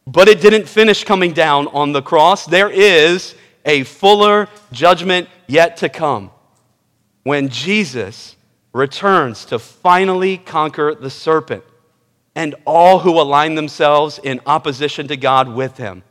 But 0.05 0.27
it 0.27 0.41
didn't 0.41 0.67
finish 0.67 1.03
coming 1.03 1.33
down 1.33 1.67
on 1.67 1.91
the 1.91 2.01
cross. 2.01 2.45
There 2.45 2.69
is 2.69 3.35
a 3.65 3.83
fuller 3.83 4.47
judgment 4.71 5.29
yet 5.47 5.77
to 5.77 5.89
come 5.89 6.31
when 7.23 7.49
Jesus 7.49 8.35
returns 8.73 9.45
to 9.45 9.59
finally 9.59 10.37
conquer 10.37 10.95
the 10.95 11.09
serpent 11.09 11.63
and 12.35 12.55
all 12.65 12.99
who 12.99 13.19
align 13.19 13.55
themselves 13.55 14.19
in 14.23 14.39
opposition 14.45 15.07
to 15.07 15.17
God 15.17 15.49
with 15.49 15.77
him. 15.77 16.03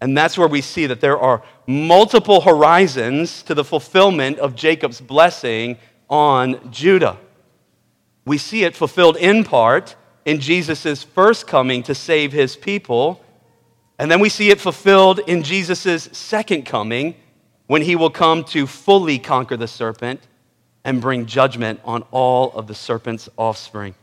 And 0.00 0.16
that's 0.16 0.38
where 0.38 0.48
we 0.48 0.60
see 0.60 0.86
that 0.86 1.00
there 1.00 1.18
are 1.18 1.42
multiple 1.66 2.40
horizons 2.40 3.42
to 3.44 3.54
the 3.54 3.64
fulfillment 3.64 4.38
of 4.38 4.54
Jacob's 4.54 5.00
blessing 5.00 5.76
on 6.08 6.70
Judah. 6.70 7.18
We 8.24 8.38
see 8.38 8.64
it 8.64 8.76
fulfilled 8.76 9.16
in 9.16 9.42
part 9.42 9.96
in 10.24 10.40
Jesus' 10.40 11.02
first 11.02 11.46
coming 11.46 11.82
to 11.84 11.94
save 11.94 12.32
his 12.32 12.56
people. 12.56 13.24
And 13.98 14.10
then 14.10 14.20
we 14.20 14.28
see 14.28 14.50
it 14.50 14.60
fulfilled 14.60 15.20
in 15.20 15.42
Jesus' 15.42 16.08
second 16.12 16.64
coming 16.64 17.16
when 17.66 17.82
he 17.82 17.96
will 17.96 18.10
come 18.10 18.44
to 18.44 18.66
fully 18.66 19.18
conquer 19.18 19.56
the 19.56 19.66
serpent 19.66 20.20
and 20.84 21.00
bring 21.00 21.26
judgment 21.26 21.80
on 21.84 22.02
all 22.10 22.52
of 22.52 22.66
the 22.66 22.74
serpent's 22.74 23.28
offspring. 23.36 23.94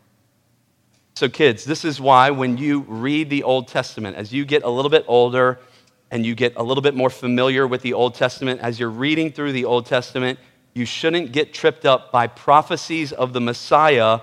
So, 1.18 1.30
kids, 1.30 1.64
this 1.64 1.86
is 1.86 2.02
why 2.02 2.30
when 2.30 2.58
you 2.58 2.82
read 2.90 3.30
the 3.30 3.44
Old 3.44 3.70
Testament, 3.70 4.18
as 4.18 4.34
you 4.34 4.44
get 4.44 4.64
a 4.64 4.70
little 4.70 4.92
bit 4.92 5.06
older 5.08 5.60
and 6.12 6.26
you 6.26 6.36
get 6.36 6.58
a 6.58 6.62
little 6.62 6.82
bit 6.82 6.94
more 6.94 7.10
familiar 7.10 7.66
with 7.66 7.82
the 7.84 7.94
Old 7.94 8.16
Testament, 8.16 8.60
as 8.60 8.82
you're 8.82 8.90
reading 8.90 9.32
through 9.32 9.54
the 9.54 9.64
Old 9.64 9.86
Testament, 9.86 10.38
you 10.74 10.84
shouldn't 10.84 11.32
get 11.32 11.54
tripped 11.54 11.86
up 11.86 12.12
by 12.12 12.28
prophecies 12.28 13.14
of 13.14 13.32
the 13.32 13.40
Messiah, 13.40 14.20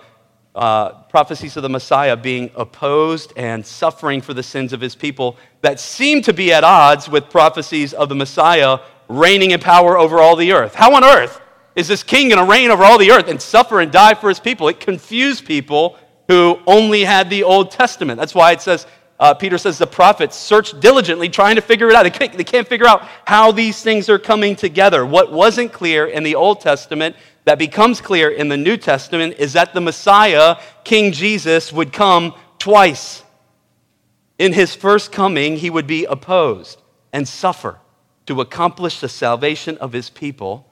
uh, 0.54 0.90
prophecies 1.04 1.56
of 1.56 1.62
the 1.62 1.70
Messiah 1.70 2.14
being 2.14 2.50
opposed 2.56 3.32
and 3.38 3.64
suffering 3.64 4.20
for 4.20 4.34
the 4.34 4.42
sins 4.42 4.74
of 4.74 4.82
his 4.82 4.94
people 4.94 5.38
that 5.62 5.80
seem 5.80 6.20
to 6.20 6.34
be 6.34 6.52
at 6.52 6.62
odds 6.62 7.08
with 7.08 7.30
prophecies 7.30 7.94
of 7.94 8.10
the 8.10 8.14
Messiah 8.14 8.80
reigning 9.08 9.52
in 9.52 9.60
power 9.60 9.96
over 9.96 10.20
all 10.20 10.36
the 10.36 10.52
earth. 10.52 10.74
How 10.74 10.94
on 10.94 11.04
earth 11.04 11.40
is 11.74 11.88
this 11.88 12.02
king 12.02 12.28
going 12.28 12.38
to 12.38 12.50
reign 12.50 12.70
over 12.70 12.84
all 12.84 12.98
the 12.98 13.12
earth 13.12 13.28
and 13.28 13.40
suffer 13.40 13.80
and 13.80 13.90
die 13.90 14.12
for 14.12 14.28
his 14.28 14.38
people? 14.38 14.68
It 14.68 14.78
confused 14.78 15.46
people 15.46 15.96
who 16.32 16.58
only 16.66 17.04
had 17.04 17.28
the 17.28 17.42
Old 17.42 17.70
Testament. 17.70 18.18
That's 18.18 18.34
why 18.34 18.52
it 18.52 18.62
says, 18.62 18.86
uh, 19.20 19.34
Peter 19.34 19.58
says, 19.58 19.76
the 19.76 19.86
prophets 19.86 20.34
search 20.34 20.78
diligently 20.80 21.28
trying 21.28 21.56
to 21.56 21.60
figure 21.60 21.88
it 21.90 21.94
out. 21.94 22.04
They 22.04 22.10
can't, 22.10 22.32
they 22.32 22.44
can't 22.44 22.66
figure 22.66 22.86
out 22.86 23.06
how 23.26 23.52
these 23.52 23.82
things 23.82 24.08
are 24.08 24.18
coming 24.18 24.56
together. 24.56 25.04
What 25.04 25.30
wasn't 25.30 25.74
clear 25.74 26.06
in 26.06 26.22
the 26.22 26.34
Old 26.34 26.62
Testament 26.62 27.16
that 27.44 27.58
becomes 27.58 28.00
clear 28.00 28.30
in 28.30 28.48
the 28.48 28.56
New 28.56 28.78
Testament 28.78 29.34
is 29.38 29.52
that 29.52 29.74
the 29.74 29.82
Messiah, 29.82 30.56
King 30.84 31.12
Jesus, 31.12 31.70
would 31.70 31.92
come 31.92 32.34
twice. 32.58 33.22
In 34.38 34.54
his 34.54 34.74
first 34.74 35.12
coming, 35.12 35.58
he 35.58 35.68
would 35.68 35.86
be 35.86 36.06
opposed 36.06 36.80
and 37.12 37.28
suffer 37.28 37.78
to 38.24 38.40
accomplish 38.40 39.00
the 39.00 39.08
salvation 39.08 39.76
of 39.78 39.92
his 39.92 40.08
people. 40.08 40.66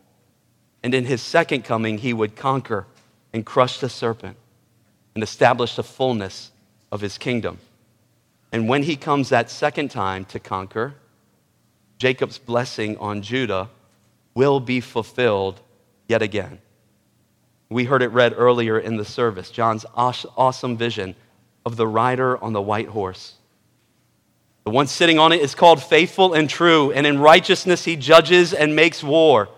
And 0.82 0.94
in 0.94 1.04
his 1.04 1.20
second 1.20 1.64
coming, 1.64 1.98
he 1.98 2.14
would 2.14 2.34
conquer 2.34 2.86
and 3.34 3.44
crush 3.44 3.78
the 3.78 3.90
serpent 3.90 4.38
and 5.14 5.22
establish 5.22 5.76
the 5.76 5.82
fullness 5.82 6.50
of 6.92 7.00
his 7.00 7.18
kingdom. 7.18 7.58
And 8.52 8.68
when 8.68 8.82
he 8.82 8.96
comes 8.96 9.28
that 9.28 9.50
second 9.50 9.90
time 9.90 10.24
to 10.26 10.40
conquer, 10.40 10.94
Jacob's 11.98 12.38
blessing 12.38 12.96
on 12.98 13.22
Judah 13.22 13.68
will 14.34 14.60
be 14.60 14.80
fulfilled 14.80 15.60
yet 16.08 16.22
again. 16.22 16.58
We 17.68 17.84
heard 17.84 18.02
it 18.02 18.08
read 18.08 18.34
earlier 18.36 18.78
in 18.78 18.96
the 18.96 19.04
service 19.04 19.50
John's 19.50 19.86
awesome 19.94 20.76
vision 20.76 21.14
of 21.64 21.76
the 21.76 21.86
rider 21.86 22.42
on 22.42 22.52
the 22.52 22.62
white 22.62 22.88
horse. 22.88 23.34
The 24.64 24.70
one 24.70 24.86
sitting 24.86 25.18
on 25.18 25.32
it 25.32 25.40
is 25.40 25.54
called 25.54 25.82
faithful 25.82 26.34
and 26.34 26.48
true, 26.48 26.92
and 26.92 27.06
in 27.06 27.18
righteousness 27.18 27.84
he 27.84 27.96
judges 27.96 28.52
and 28.52 28.74
makes 28.76 29.02
war. 29.02 29.48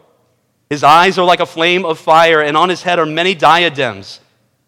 His 0.69 0.85
eyes 0.85 1.19
are 1.19 1.25
like 1.25 1.41
a 1.41 1.47
flame 1.47 1.85
of 1.85 1.99
fire, 1.99 2.41
and 2.41 2.57
on 2.57 2.69
his 2.69 2.83
head 2.83 2.99
are 2.99 3.07
many 3.07 3.35
diadems. 3.35 4.21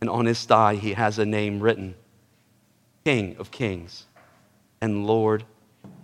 and 0.00 0.08
on 0.08 0.26
his 0.26 0.44
thigh 0.44 0.74
he 0.74 0.92
has 0.92 1.18
a 1.18 1.26
name 1.26 1.60
written 1.60 1.94
King 3.04 3.36
of 3.38 3.50
Kings 3.50 4.06
and 4.80 5.06
Lord 5.06 5.44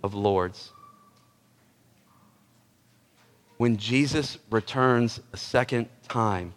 of 0.03 0.13
Lords. 0.13 0.71
When 3.57 3.77
Jesus 3.77 4.37
returns 4.49 5.21
a 5.31 5.37
second 5.37 5.87
time, 6.07 6.53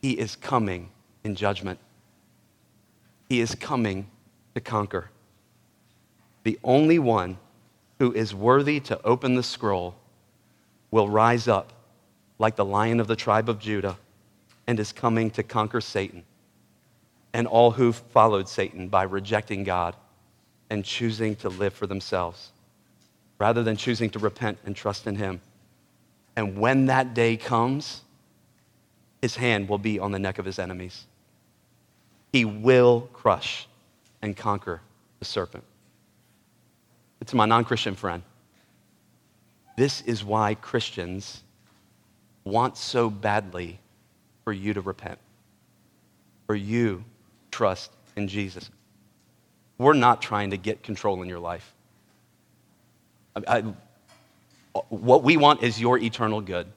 he 0.00 0.12
is 0.12 0.36
coming 0.36 0.90
in 1.22 1.34
judgment. 1.34 1.78
He 3.28 3.40
is 3.40 3.54
coming 3.54 4.06
to 4.54 4.60
conquer. 4.60 5.10
the 6.44 6.58
only 6.62 6.98
one 6.98 7.38
who 7.98 8.12
is 8.12 8.34
worthy 8.34 8.78
to 8.80 9.00
open 9.04 9.34
the 9.34 9.42
scroll, 9.42 9.96
will 10.90 11.08
rise 11.08 11.48
up 11.48 11.72
like 12.38 12.56
the 12.56 12.64
lion 12.64 13.00
of 13.00 13.06
the 13.06 13.16
tribe 13.16 13.48
of 13.48 13.58
Judah 13.58 13.98
and 14.66 14.80
is 14.80 14.92
coming 14.92 15.30
to 15.30 15.42
conquer 15.42 15.80
Satan 15.80 16.24
and 17.32 17.46
all 17.46 17.70
who 17.70 17.92
followed 17.92 18.48
Satan 18.48 18.88
by 18.88 19.02
rejecting 19.02 19.62
God 19.64 19.94
and 20.70 20.84
choosing 20.84 21.36
to 21.36 21.48
live 21.48 21.74
for 21.74 21.86
themselves 21.86 22.52
rather 23.38 23.62
than 23.62 23.76
choosing 23.76 24.10
to 24.10 24.18
repent 24.18 24.58
and 24.64 24.74
trust 24.74 25.06
in 25.06 25.16
Him. 25.16 25.40
And 26.34 26.58
when 26.58 26.86
that 26.86 27.14
day 27.14 27.36
comes, 27.36 28.02
His 29.20 29.36
hand 29.36 29.68
will 29.68 29.78
be 29.78 29.98
on 29.98 30.12
the 30.12 30.18
neck 30.18 30.38
of 30.38 30.44
His 30.44 30.58
enemies. 30.58 31.06
He 32.32 32.44
will 32.44 33.08
crush 33.12 33.68
and 34.22 34.36
conquer 34.36 34.80
the 35.18 35.24
serpent. 35.24 35.64
It's 37.20 37.34
my 37.34 37.46
non 37.46 37.64
Christian 37.64 37.94
friend. 37.94 38.22
This 39.76 40.00
is 40.02 40.24
why 40.24 40.54
Christians 40.54 41.42
want 42.44 42.76
so 42.76 43.10
badly 43.10 43.78
for 44.46 44.52
you 44.52 44.72
to 44.72 44.80
repent, 44.80 45.18
for 46.46 46.54
you 46.54 47.04
trust 47.50 47.90
in 48.14 48.28
Jesus. 48.28 48.70
We're 49.76 49.92
not 49.92 50.22
trying 50.22 50.50
to 50.50 50.56
get 50.56 50.84
control 50.84 51.20
in 51.20 51.28
your 51.28 51.40
life. 51.40 51.74
I, 53.34 53.58
I, 53.58 53.64
what 54.88 55.24
we 55.24 55.36
want 55.36 55.64
is 55.64 55.80
your 55.80 55.98
eternal 55.98 56.40
good, 56.40 56.68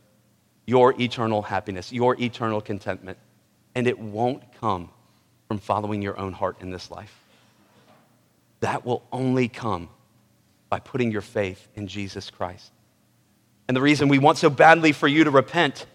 your 0.65 0.99
eternal 0.99 1.43
happiness, 1.43 1.93
your 1.93 2.19
eternal 2.19 2.59
contentment. 2.59 3.19
And 3.75 3.85
it 3.85 3.99
won't 3.99 4.41
come 4.59 4.89
from 5.47 5.59
following 5.59 6.01
your 6.01 6.19
own 6.19 6.33
heart 6.33 6.57
in 6.61 6.71
this 6.71 6.89
life. 6.89 7.15
That 8.61 8.83
will 8.83 9.03
only 9.11 9.47
come 9.47 9.89
by 10.69 10.79
putting 10.79 11.11
your 11.11 11.21
faith 11.21 11.67
in 11.75 11.87
Jesus 11.87 12.31
Christ. 12.31 12.71
And 13.67 13.77
the 13.77 13.81
reason 13.81 14.07
we 14.07 14.17
want 14.17 14.39
so 14.39 14.49
badly 14.49 14.91
for 14.91 15.07
you 15.07 15.23
to 15.23 15.29
repent 15.29 15.85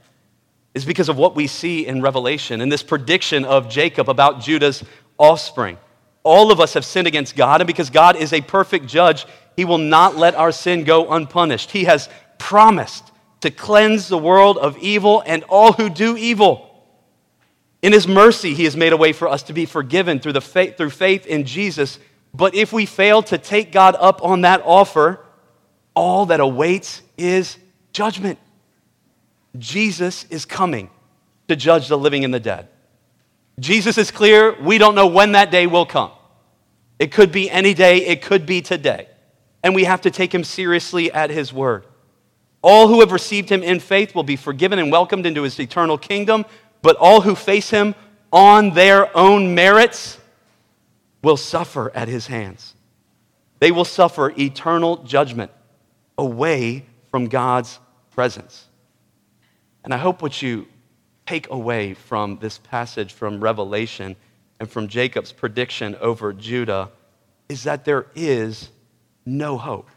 is 0.74 0.84
because 0.84 1.08
of 1.08 1.16
what 1.16 1.36
we 1.36 1.46
see 1.46 1.86
in 1.86 2.02
Revelation 2.02 2.60
and 2.60 2.70
this 2.70 2.82
prediction 2.82 3.44
of 3.44 3.68
Jacob 3.68 4.08
about 4.08 4.40
Judah's 4.40 4.82
offspring. 5.18 5.78
All 6.24 6.50
of 6.50 6.60
us 6.60 6.74
have 6.74 6.84
sinned 6.84 7.06
against 7.06 7.36
God, 7.36 7.60
and 7.60 7.66
because 7.66 7.90
God 7.90 8.16
is 8.16 8.32
a 8.32 8.40
perfect 8.40 8.86
judge, 8.86 9.26
he 9.56 9.64
will 9.64 9.78
not 9.78 10.16
let 10.16 10.34
our 10.34 10.52
sin 10.52 10.84
go 10.84 11.12
unpunished. 11.12 11.70
He 11.70 11.84
has 11.84 12.08
promised 12.38 13.12
to 13.42 13.50
cleanse 13.50 14.08
the 14.08 14.18
world 14.18 14.58
of 14.58 14.76
evil 14.78 15.22
and 15.24 15.44
all 15.44 15.72
who 15.72 15.88
do 15.88 16.16
evil. 16.16 16.70
In 17.82 17.92
his 17.92 18.08
mercy, 18.08 18.54
he 18.54 18.64
has 18.64 18.76
made 18.76 18.94
a 18.94 18.96
way 18.96 19.12
for 19.12 19.28
us 19.28 19.42
to 19.44 19.52
be 19.52 19.66
forgiven 19.66 20.18
through, 20.18 20.32
the 20.32 20.40
faith, 20.40 20.78
through 20.78 20.90
faith 20.90 21.26
in 21.26 21.44
Jesus. 21.44 21.98
But 22.32 22.54
if 22.54 22.72
we 22.72 22.86
fail 22.86 23.22
to 23.24 23.36
take 23.36 23.70
God 23.70 23.94
up 24.00 24.24
on 24.24 24.40
that 24.40 24.62
offer, 24.64 25.20
all 25.94 26.26
that 26.26 26.40
awaits 26.40 27.02
is 27.18 27.58
judgment. 27.92 28.38
Jesus 29.58 30.24
is 30.30 30.44
coming 30.44 30.90
to 31.48 31.56
judge 31.56 31.88
the 31.88 31.98
living 31.98 32.24
and 32.24 32.32
the 32.32 32.40
dead. 32.40 32.68
Jesus 33.60 33.98
is 33.98 34.10
clear. 34.10 34.60
We 34.60 34.78
don't 34.78 34.94
know 34.94 35.06
when 35.06 35.32
that 35.32 35.50
day 35.50 35.66
will 35.66 35.86
come. 35.86 36.10
It 36.98 37.12
could 37.12 37.32
be 37.32 37.50
any 37.50 37.74
day, 37.74 37.98
it 38.06 38.22
could 38.22 38.46
be 38.46 38.62
today. 38.62 39.08
And 39.62 39.74
we 39.74 39.84
have 39.84 40.02
to 40.02 40.10
take 40.10 40.34
him 40.34 40.44
seriously 40.44 41.10
at 41.12 41.30
his 41.30 41.52
word. 41.52 41.86
All 42.62 42.88
who 42.88 43.00
have 43.00 43.12
received 43.12 43.50
him 43.50 43.62
in 43.62 43.80
faith 43.80 44.14
will 44.14 44.22
be 44.22 44.36
forgiven 44.36 44.78
and 44.78 44.90
welcomed 44.90 45.26
into 45.26 45.42
his 45.42 45.58
eternal 45.58 45.98
kingdom, 45.98 46.44
but 46.82 46.96
all 46.96 47.20
who 47.20 47.34
face 47.34 47.70
him 47.70 47.94
on 48.32 48.70
their 48.70 49.14
own 49.16 49.54
merits 49.54 50.18
will 51.22 51.36
suffer 51.36 51.90
at 51.94 52.08
his 52.08 52.26
hands. 52.26 52.74
They 53.58 53.70
will 53.70 53.84
suffer 53.84 54.32
eternal 54.38 54.98
judgment 55.04 55.50
away 56.18 56.84
from 57.10 57.28
God's 57.28 57.78
presence. 58.10 58.66
And 59.84 59.92
I 59.92 59.98
hope 59.98 60.22
what 60.22 60.42
you 60.42 60.66
take 61.26 61.50
away 61.50 61.94
from 61.94 62.38
this 62.38 62.58
passage 62.58 63.12
from 63.12 63.40
Revelation 63.40 64.16
and 64.58 64.70
from 64.70 64.88
Jacob's 64.88 65.32
prediction 65.32 65.94
over 66.00 66.32
Judah 66.32 66.90
is 67.48 67.64
that 67.64 67.84
there 67.84 68.06
is 68.14 68.70
no 69.26 69.56
hope 69.58 69.88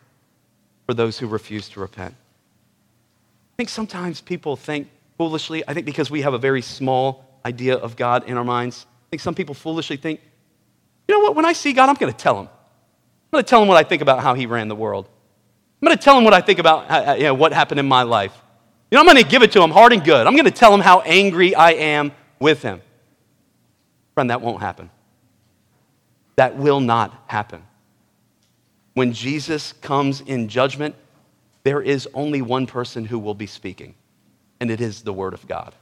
for 0.86 0.94
those 0.94 1.18
who 1.18 1.28
refuse 1.28 1.70
to 1.70 1.80
repent. 1.80 2.14
I 2.14 3.56
think 3.58 3.70
sometimes 3.70 4.22
people 4.22 4.56
think 4.56 4.90
foolishly, 5.18 5.64
I 5.68 5.74
think 5.74 5.86
because 5.86 6.12
we 6.12 6.22
have 6.22 6.34
a 6.34 6.38
very 6.38 6.62
small 6.62 7.26
idea 7.46 7.76
of 7.76 7.96
God 7.96 8.28
in 8.28 8.38
our 8.38 8.44
minds, 8.44 8.86
I 9.08 9.10
think 9.10 9.22
some 9.22 9.36
people 9.36 9.56
foolishly 9.56 9.98
think, 9.98 10.22
you 11.08 11.18
know 11.18 11.24
what, 11.24 11.36
when 11.36 11.46
I 11.46 11.54
see 11.54 11.74
God, 11.74 11.90
I'm 11.90 11.96
going 11.96 12.12
to 12.12 12.18
tell 12.18 12.40
him. 12.40 12.48
I'm 12.48 13.32
going 13.32 13.44
to 13.44 13.50
tell 13.50 13.62
him 13.62 13.68
what 13.68 13.78
I 13.78 13.84
think 13.84 14.02
about 14.02 14.22
how 14.22 14.34
he 14.34 14.46
ran 14.46 14.68
the 14.68 14.76
world. 14.76 15.08
I'm 15.82 15.86
going 15.86 15.98
to 15.98 16.04
tell 16.04 16.18
him 16.18 16.24
what 16.24 16.34
I 16.34 16.42
think 16.42 16.60
about 16.60 16.90
uh, 16.90 17.12
uh, 17.12 17.14
you 17.16 17.24
know, 17.24 17.34
what 17.34 17.54
happened 17.54 17.80
in 17.80 17.88
my 17.88 18.04
life. 18.04 18.34
You 18.90 18.96
know, 18.96 19.02
I'm 19.02 19.06
going 19.06 19.22
to 19.24 19.30
give 19.30 19.44
it 19.44 19.52
to 19.54 19.62
him 19.62 19.72
hard 19.72 19.92
and 19.92 20.04
good. 20.04 20.26
I'm 20.26 20.34
going 20.34 20.46
to 20.46 20.52
tell 20.52 20.74
him 20.74 20.80
how 20.80 21.02
angry 21.02 21.54
I 21.54 21.72
am 21.72 22.14
with 22.40 22.62
him. 22.62 22.82
Friend, 24.14 24.30
that 24.30 24.42
won't 24.42 24.62
happen. 24.62 24.90
That 26.38 26.58
will 26.58 26.80
not 26.80 27.24
happen. 27.28 27.64
When 28.94 29.14
Jesus 29.14 29.74
comes 29.74 30.22
in 30.22 30.48
judgment, 30.48 30.96
there 31.64 31.82
is 31.82 32.08
only 32.14 32.42
one 32.42 32.66
person 32.66 33.04
who 33.06 33.20
will 33.20 33.34
be 33.34 33.46
speaking, 33.46 33.94
and 34.60 34.72
it 34.72 34.80
is 34.80 35.02
the 35.02 35.14
Word 35.14 35.34
of 35.34 35.46
God. 35.48 35.76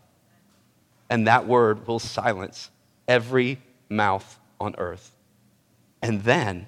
And 1.10 1.28
that 1.28 1.46
Word 1.46 1.88
will 1.88 2.00
silence 2.00 2.72
every 3.08 3.60
mouth 3.88 4.40
on 4.60 4.76
earth. 4.78 5.12
And 6.02 6.24
then 6.24 6.68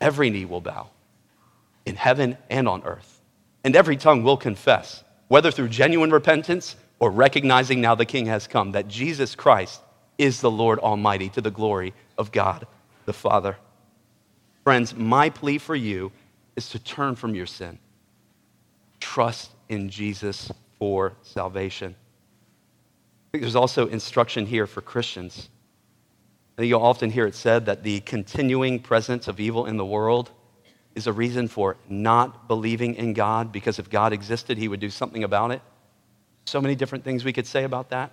every 0.00 0.28
knee 0.28 0.44
will 0.44 0.60
bow 0.60 0.90
in 1.86 1.96
heaven 1.96 2.36
and 2.50 2.68
on 2.68 2.82
earth. 2.84 3.20
And 3.64 3.74
every 3.74 3.96
tongue 3.96 4.22
will 4.22 4.36
confess, 4.36 5.02
whether 5.28 5.50
through 5.50 5.68
genuine 5.68 6.10
repentance 6.10 6.76
or 6.98 7.10
recognizing 7.10 7.80
now 7.80 7.94
the 7.94 8.06
King 8.06 8.26
has 8.26 8.46
come, 8.46 8.72
that 8.72 8.88
Jesus 8.88 9.34
Christ 9.34 9.82
is 10.18 10.40
the 10.40 10.50
Lord 10.50 10.78
Almighty 10.78 11.28
to 11.30 11.40
the 11.40 11.50
glory 11.50 11.94
of 12.16 12.32
God 12.32 12.66
the 13.04 13.12
Father. 13.12 13.56
Friends, 14.64 14.94
my 14.94 15.30
plea 15.30 15.58
for 15.58 15.76
you 15.76 16.10
is 16.56 16.68
to 16.70 16.78
turn 16.78 17.14
from 17.14 17.34
your 17.34 17.46
sin. 17.46 17.78
Trust 19.00 19.52
in 19.68 19.88
Jesus 19.88 20.50
for 20.78 21.12
salvation. 21.22 21.94
I 21.94 23.26
think 23.30 23.42
there's 23.42 23.56
also 23.56 23.86
instruction 23.86 24.46
here 24.46 24.66
for 24.66 24.80
Christians. 24.80 25.48
I 26.56 26.62
think 26.62 26.70
you'll 26.70 26.82
often 26.82 27.10
hear 27.10 27.26
it 27.26 27.34
said 27.34 27.66
that 27.66 27.82
the 27.82 28.00
continuing 28.00 28.80
presence 28.80 29.28
of 29.28 29.38
evil 29.38 29.66
in 29.66 29.76
the 29.76 29.84
world 29.84 30.30
is 30.96 31.06
a 31.06 31.12
reason 31.12 31.46
for 31.46 31.76
not 31.88 32.48
believing 32.48 32.94
in 32.94 33.12
God 33.12 33.52
because 33.52 33.78
if 33.78 33.88
God 33.88 34.12
existed, 34.12 34.58
he 34.58 34.66
would 34.66 34.80
do 34.80 34.90
something 34.90 35.22
about 35.22 35.52
it. 35.52 35.60
So 36.46 36.60
many 36.60 36.74
different 36.74 37.04
things 37.04 37.24
we 37.24 37.32
could 37.32 37.46
say 37.46 37.64
about 37.64 37.90
that. 37.90 38.10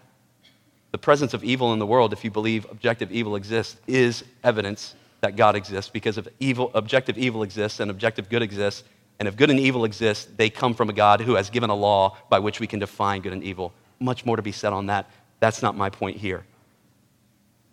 The 0.92 0.98
presence 0.98 1.34
of 1.34 1.44
evil 1.44 1.74
in 1.74 1.80
the 1.80 1.88
world, 1.88 2.14
if 2.14 2.24
you 2.24 2.30
believe 2.30 2.70
objective 2.70 3.12
evil 3.12 3.36
exists, 3.36 3.78
is 3.88 4.24
evidence 4.44 4.96
that 5.22 5.36
God 5.38 5.56
exists 5.56 5.90
because 5.90 6.18
if 6.18 6.28
evil, 6.40 6.70
objective 6.76 7.18
evil 7.18 7.42
exists 7.42 7.80
and 7.80 7.90
objective 7.90 8.30
good 8.30 8.42
exists, 8.42 8.84
and 9.20 9.28
if 9.28 9.38
good 9.38 9.50
and 9.50 9.60
evil 9.60 9.86
exist, 9.86 10.38
they 10.38 10.50
come 10.50 10.74
from 10.74 10.90
a 10.90 10.94
God 10.94 11.22
who 11.22 11.36
has 11.36 11.50
given 11.50 11.70
a 11.70 11.76
law 11.76 12.18
by 12.30 12.40
which 12.40 12.60
we 12.60 12.68
can 12.68 12.80
define 12.80 13.22
good 13.22 13.34
and 13.34 13.44
evil. 13.44 13.74
Much 14.00 14.26
more 14.26 14.36
to 14.36 14.42
be 14.42 14.52
said 14.52 14.74
on 14.74 14.88
that. 14.88 15.10
That's 15.40 15.62
not 15.62 15.78
my 15.78 15.90
point 15.90 16.18
here 16.18 16.44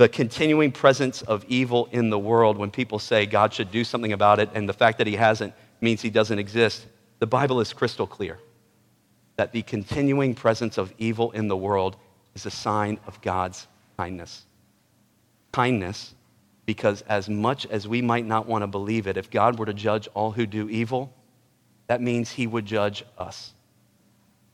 the 0.01 0.09
continuing 0.09 0.73
presence 0.73 1.21
of 1.21 1.45
evil 1.47 1.87
in 1.93 2.09
the 2.09 2.19
world 2.19 2.57
when 2.57 2.71
people 2.71 2.99
say 2.99 3.27
God 3.27 3.53
should 3.53 3.71
do 3.71 3.85
something 3.85 4.15
about 4.15 4.39
it 4.39 4.49
and 4.55 4.67
the 4.67 4.73
fact 4.73 4.97
that 4.97 5.07
he 5.07 5.15
hasn't 5.15 5.53
means 5.83 6.01
he 6.01 6.09
doesn't 6.09 6.39
exist, 6.39 6.87
the 7.19 7.27
Bible 7.27 7.61
is 7.61 7.75
crystal 7.75 8.07
clear 8.07 8.39
that 9.37 9.53
the 9.53 9.61
continuing 9.61 10.35
presence 10.35 10.79
of 10.79 10.91
evil 10.97 11.33
in 11.33 11.49
the 11.49 11.57
world 11.57 11.97
is 12.35 12.47
a 12.47 12.51
sign 12.51 12.99
of 13.07 13.21
God's 13.21 13.69
kindness. 13.99 14.47
Kindness, 15.53 16.15
because 16.65 17.03
as 17.03 17.29
much 17.29 17.67
as 17.67 17.87
we 17.87 18.01
might 18.01 18.25
not 18.25 18.47
want 18.47 18.63
to 18.63 18.69
believe 18.69 19.07
it, 19.07 19.19
if 19.19 19.31
God 19.31 19.59
were 19.59 19.67
to 19.67 19.75
judge 19.75 20.09
all 20.15 20.31
who 20.31 20.47
do 20.47 20.71
evil, 20.71 21.13
that 21.89 22.01
means 22.01 22.31
he 22.31 22.47
would 22.47 22.65
judge 22.65 23.05
us. 23.19 23.53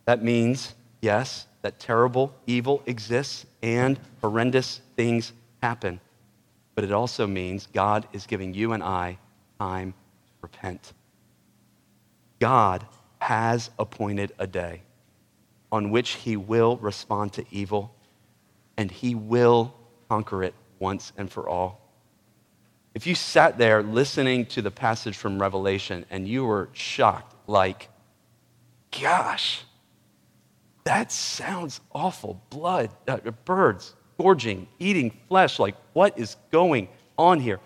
That 0.06 0.24
means, 0.24 0.74
yes, 1.00 1.46
that 1.66 1.80
terrible 1.80 2.32
evil 2.46 2.80
exists 2.86 3.44
and 3.60 3.98
horrendous 4.20 4.80
things 4.94 5.32
happen. 5.60 5.98
But 6.76 6.84
it 6.84 6.92
also 6.92 7.26
means 7.26 7.66
God 7.66 8.06
is 8.12 8.24
giving 8.24 8.54
you 8.54 8.72
and 8.72 8.84
I 8.84 9.18
time 9.58 9.90
to 9.92 10.32
repent. 10.42 10.92
God 12.38 12.86
has 13.18 13.70
appointed 13.80 14.30
a 14.38 14.46
day 14.46 14.82
on 15.72 15.90
which 15.90 16.10
he 16.10 16.36
will 16.36 16.76
respond 16.76 17.32
to 17.32 17.44
evil 17.50 17.92
and 18.76 18.88
he 18.88 19.16
will 19.16 19.74
conquer 20.08 20.44
it 20.44 20.54
once 20.78 21.12
and 21.16 21.28
for 21.28 21.48
all. 21.48 21.80
If 22.94 23.08
you 23.08 23.16
sat 23.16 23.58
there 23.58 23.82
listening 23.82 24.46
to 24.46 24.62
the 24.62 24.70
passage 24.70 25.16
from 25.16 25.42
Revelation 25.42 26.06
and 26.10 26.28
you 26.28 26.44
were 26.44 26.68
shocked, 26.74 27.34
like, 27.48 27.88
gosh, 28.92 29.64
that 30.86 31.10
sounds 31.10 31.80
awful. 31.92 32.40
Blood, 32.48 32.90
uh, 33.08 33.18
birds, 33.44 33.94
gorging, 34.18 34.68
eating 34.78 35.10
flesh. 35.28 35.58
Like, 35.58 35.74
what 35.94 36.16
is 36.16 36.36
going 36.52 36.88
on 37.18 37.40
here? 37.40 37.58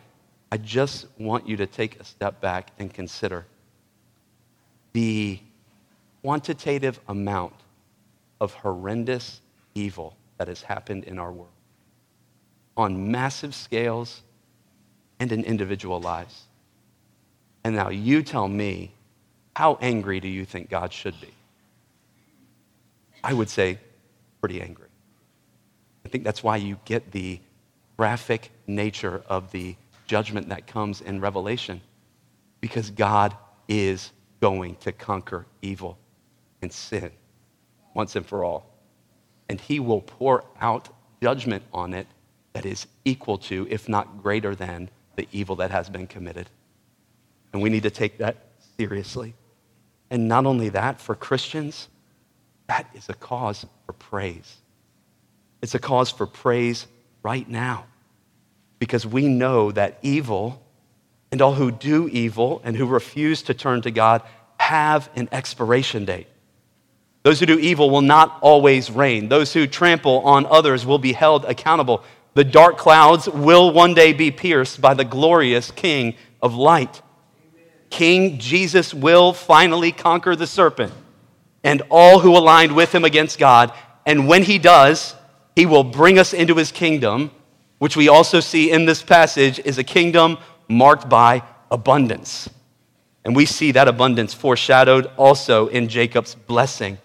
I 0.50 0.56
just 0.56 1.06
want 1.18 1.46
you 1.46 1.58
to 1.58 1.66
take 1.66 2.00
a 2.00 2.04
step 2.04 2.40
back 2.40 2.70
and 2.78 2.92
consider 2.92 3.44
the 4.94 5.38
quantitative 6.22 6.98
amount 7.08 7.52
of 8.40 8.54
horrendous 8.54 9.42
evil 9.74 10.16
that 10.38 10.48
has 10.48 10.62
happened 10.62 11.04
in 11.04 11.18
our 11.18 11.30
world 11.30 11.52
on 12.78 13.10
massive 13.10 13.54
scales 13.54 14.22
and 15.18 15.30
in 15.30 15.44
individual 15.44 16.00
lives. 16.00 16.44
And 17.64 17.76
now 17.76 17.90
you 17.90 18.22
tell 18.22 18.48
me, 18.48 18.92
how 19.54 19.76
angry 19.82 20.20
do 20.20 20.28
you 20.28 20.46
think 20.46 20.70
God 20.70 20.90
should 20.90 21.20
be? 21.20 21.34
I 23.22 23.32
would 23.32 23.48
say 23.48 23.78
pretty 24.40 24.60
angry. 24.60 24.88
I 26.04 26.08
think 26.08 26.24
that's 26.24 26.42
why 26.42 26.56
you 26.56 26.78
get 26.84 27.12
the 27.12 27.40
graphic 27.96 28.50
nature 28.66 29.22
of 29.28 29.50
the 29.52 29.76
judgment 30.06 30.48
that 30.48 30.66
comes 30.66 31.00
in 31.00 31.20
Revelation, 31.20 31.80
because 32.60 32.90
God 32.90 33.36
is 33.68 34.10
going 34.40 34.76
to 34.76 34.92
conquer 34.92 35.46
evil 35.62 35.98
and 36.62 36.72
sin 36.72 37.10
once 37.94 38.16
and 38.16 38.26
for 38.26 38.42
all. 38.44 38.66
And 39.48 39.60
he 39.60 39.80
will 39.80 40.00
pour 40.00 40.44
out 40.60 40.88
judgment 41.22 41.62
on 41.72 41.92
it 41.92 42.06
that 42.54 42.64
is 42.64 42.86
equal 43.04 43.38
to, 43.38 43.66
if 43.70 43.88
not 43.88 44.22
greater 44.22 44.54
than, 44.54 44.88
the 45.16 45.28
evil 45.32 45.56
that 45.56 45.70
has 45.70 45.88
been 45.88 46.06
committed. 46.06 46.48
And 47.52 47.60
we 47.60 47.68
need 47.68 47.82
to 47.82 47.90
take 47.90 48.18
that 48.18 48.36
seriously. 48.78 49.34
And 50.10 50.26
not 50.26 50.46
only 50.46 50.70
that, 50.70 51.00
for 51.00 51.14
Christians, 51.14 51.88
that 52.70 52.86
is 52.94 53.08
a 53.08 53.14
cause 53.14 53.66
for 53.84 53.92
praise. 53.94 54.58
It's 55.60 55.74
a 55.74 55.80
cause 55.80 56.08
for 56.08 56.24
praise 56.24 56.86
right 57.24 57.48
now 57.48 57.86
because 58.78 59.04
we 59.04 59.26
know 59.26 59.72
that 59.72 59.98
evil 60.02 60.62
and 61.32 61.42
all 61.42 61.54
who 61.54 61.72
do 61.72 62.08
evil 62.08 62.62
and 62.62 62.76
who 62.76 62.86
refuse 62.86 63.42
to 63.42 63.54
turn 63.54 63.82
to 63.82 63.90
God 63.90 64.22
have 64.56 65.10
an 65.16 65.28
expiration 65.32 66.04
date. 66.04 66.28
Those 67.24 67.40
who 67.40 67.46
do 67.46 67.58
evil 67.58 67.90
will 67.90 68.02
not 68.02 68.38
always 68.40 68.88
reign. 68.88 69.28
Those 69.28 69.52
who 69.52 69.66
trample 69.66 70.20
on 70.20 70.46
others 70.46 70.86
will 70.86 71.00
be 71.00 71.12
held 71.12 71.46
accountable. 71.46 72.04
The 72.34 72.44
dark 72.44 72.78
clouds 72.78 73.28
will 73.28 73.72
one 73.72 73.94
day 73.94 74.12
be 74.12 74.30
pierced 74.30 74.80
by 74.80 74.94
the 74.94 75.04
glorious 75.04 75.72
King 75.72 76.14
of 76.40 76.54
light. 76.54 77.02
King 77.90 78.38
Jesus 78.38 78.94
will 78.94 79.32
finally 79.32 79.90
conquer 79.90 80.36
the 80.36 80.46
serpent 80.46 80.92
and 81.62 81.82
all 81.90 82.20
who 82.20 82.36
aligned 82.36 82.74
with 82.74 82.94
him 82.94 83.04
against 83.04 83.38
God. 83.38 83.72
And 84.06 84.26
when 84.26 84.42
he 84.42 84.58
does, 84.58 85.14
he 85.54 85.66
will 85.66 85.84
bring 85.84 86.18
us 86.18 86.32
into 86.32 86.54
his 86.54 86.72
kingdom, 86.72 87.30
which 87.78 87.96
we 87.96 88.08
also 88.08 88.40
see 88.40 88.70
in 88.70 88.86
this 88.86 89.02
passage 89.02 89.58
is 89.60 89.78
a 89.78 89.84
kingdom 89.84 90.38
marked 90.68 91.08
by 91.08 91.42
abundance. 91.70 92.48
And 93.24 93.36
we 93.36 93.46
see 93.46 93.72
that 93.72 93.88
abundance 93.88 94.32
foreshadowed 94.32 95.10
also 95.16 95.66
in 95.68 95.88
Jacob's 95.88 96.34
blessing. 96.34 96.98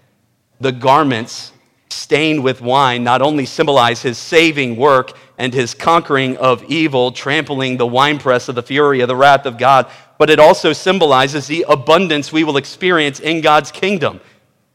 The 0.62 0.72
garments 0.72 1.52
stained 1.90 2.44
with 2.44 2.62
wine 2.62 3.04
not 3.04 3.22
only 3.22 3.46
symbolize 3.46 4.02
his 4.02 4.18
saving 4.18 4.76
work 4.76 5.18
and 5.38 5.54
his 5.54 5.74
conquering 5.74 6.38
of 6.38 6.64
evil, 6.66 7.12
trampling 7.12 7.78
the 7.78 7.88
winepress 7.88 8.48
of 8.48 8.56
the 8.56 8.64
fury 8.64 9.02
of 9.02 9.08
the 9.08 9.16
wrath 9.16 9.46
of 9.46 9.58
God, 9.58 9.88
but 10.18 10.30
it 10.30 10.40
also 10.40 10.72
symbolizes 10.72 11.48
the 11.48 11.66
abundance 11.68 12.32
we 12.32 12.44
will 12.44 12.58
experience 12.58 13.20
in 13.20 13.42
God's 13.42 13.72
kingdom. 13.72 14.22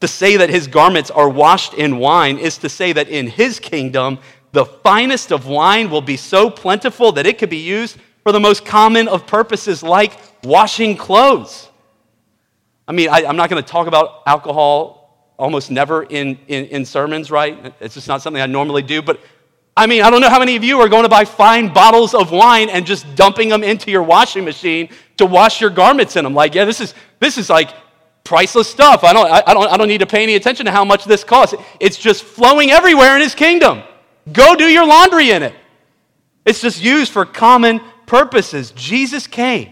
To 0.01 0.07
say 0.07 0.37
that 0.37 0.49
his 0.49 0.67
garments 0.67 1.11
are 1.11 1.29
washed 1.29 1.73
in 1.75 1.97
wine 1.97 2.37
is 2.37 2.57
to 2.59 2.69
say 2.69 2.91
that 2.93 3.07
in 3.07 3.27
his 3.27 3.59
kingdom, 3.59 4.19
the 4.51 4.65
finest 4.65 5.31
of 5.31 5.47
wine 5.47 5.89
will 5.89 6.01
be 6.01 6.17
so 6.17 6.49
plentiful 6.49 7.11
that 7.13 7.25
it 7.25 7.37
could 7.37 7.49
be 7.49 7.57
used 7.57 7.97
for 8.23 8.31
the 8.31 8.39
most 8.39 8.65
common 8.65 9.07
of 9.07 9.25
purposes, 9.25 9.81
like 9.83 10.13
washing 10.43 10.97
clothes. 10.97 11.69
I 12.87 12.91
mean, 12.91 13.09
I, 13.09 13.21
am 13.21 13.35
not 13.35 13.49
going 13.49 13.63
to 13.63 13.67
talk 13.67 13.87
about 13.87 14.23
alcohol 14.25 15.33
almost 15.37 15.71
never 15.71 16.03
in, 16.03 16.37
in, 16.47 16.65
in 16.65 16.85
sermons, 16.85 17.31
right? 17.31 17.73
It's 17.79 17.95
just 17.95 18.07
not 18.07 18.21
something 18.21 18.41
I 18.41 18.45
normally 18.45 18.83
do. 18.83 19.01
But 19.01 19.19
I 19.75 19.87
mean, 19.87 20.03
I 20.03 20.09
don't 20.09 20.21
know 20.21 20.29
how 20.29 20.39
many 20.39 20.55
of 20.55 20.63
you 20.63 20.79
are 20.81 20.89
going 20.89 21.03
to 21.03 21.09
buy 21.09 21.25
fine 21.25 21.73
bottles 21.73 22.13
of 22.13 22.31
wine 22.31 22.69
and 22.69 22.85
just 22.85 23.15
dumping 23.15 23.49
them 23.49 23.63
into 23.63 23.89
your 23.89 24.03
washing 24.03 24.45
machine 24.45 24.89
to 25.17 25.25
wash 25.25 25.61
your 25.61 25.69
garments 25.69 26.15
in 26.15 26.23
them. 26.23 26.33
Like, 26.33 26.53
yeah, 26.53 26.65
this 26.65 26.81
is, 26.81 26.93
this 27.19 27.37
is 27.37 27.49
like 27.49 27.71
priceless 28.23 28.69
stuff. 28.69 29.03
I 29.03 29.13
don't, 29.13 29.29
I, 29.29 29.53
don't, 29.53 29.71
I 29.71 29.77
don't 29.77 29.87
need 29.87 29.99
to 29.99 30.05
pay 30.05 30.23
any 30.23 30.35
attention 30.35 30.65
to 30.65 30.71
how 30.71 30.85
much 30.85 31.05
this 31.05 31.23
costs. 31.23 31.55
It's 31.79 31.97
just 31.97 32.23
flowing 32.23 32.71
everywhere 32.71 33.15
in 33.15 33.21
his 33.21 33.35
kingdom. 33.35 33.83
Go 34.31 34.55
do 34.55 34.65
your 34.65 34.85
laundry 34.85 35.31
in 35.31 35.43
it. 35.43 35.55
It's 36.45 36.61
just 36.61 36.81
used 36.81 37.11
for 37.11 37.25
common 37.25 37.81
purposes. 38.05 38.71
Jesus 38.71 39.27
came 39.27 39.71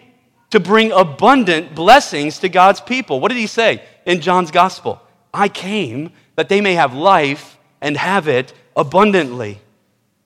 to 0.49 0.59
bring 0.59 0.91
abundant 0.91 1.75
blessings 1.75 2.39
to 2.39 2.49
God's 2.49 2.81
people. 2.81 3.19
What 3.19 3.29
did 3.29 3.37
he 3.37 3.47
say 3.47 3.83
in 4.05 4.21
John's 4.21 4.51
gospel? 4.51 5.01
I 5.33 5.47
came 5.47 6.11
that 6.35 6.49
they 6.49 6.61
may 6.61 6.73
have 6.73 6.93
life 6.93 7.57
and 7.81 7.95
have 7.97 8.27
it 8.27 8.53
abundantly. 8.75 9.59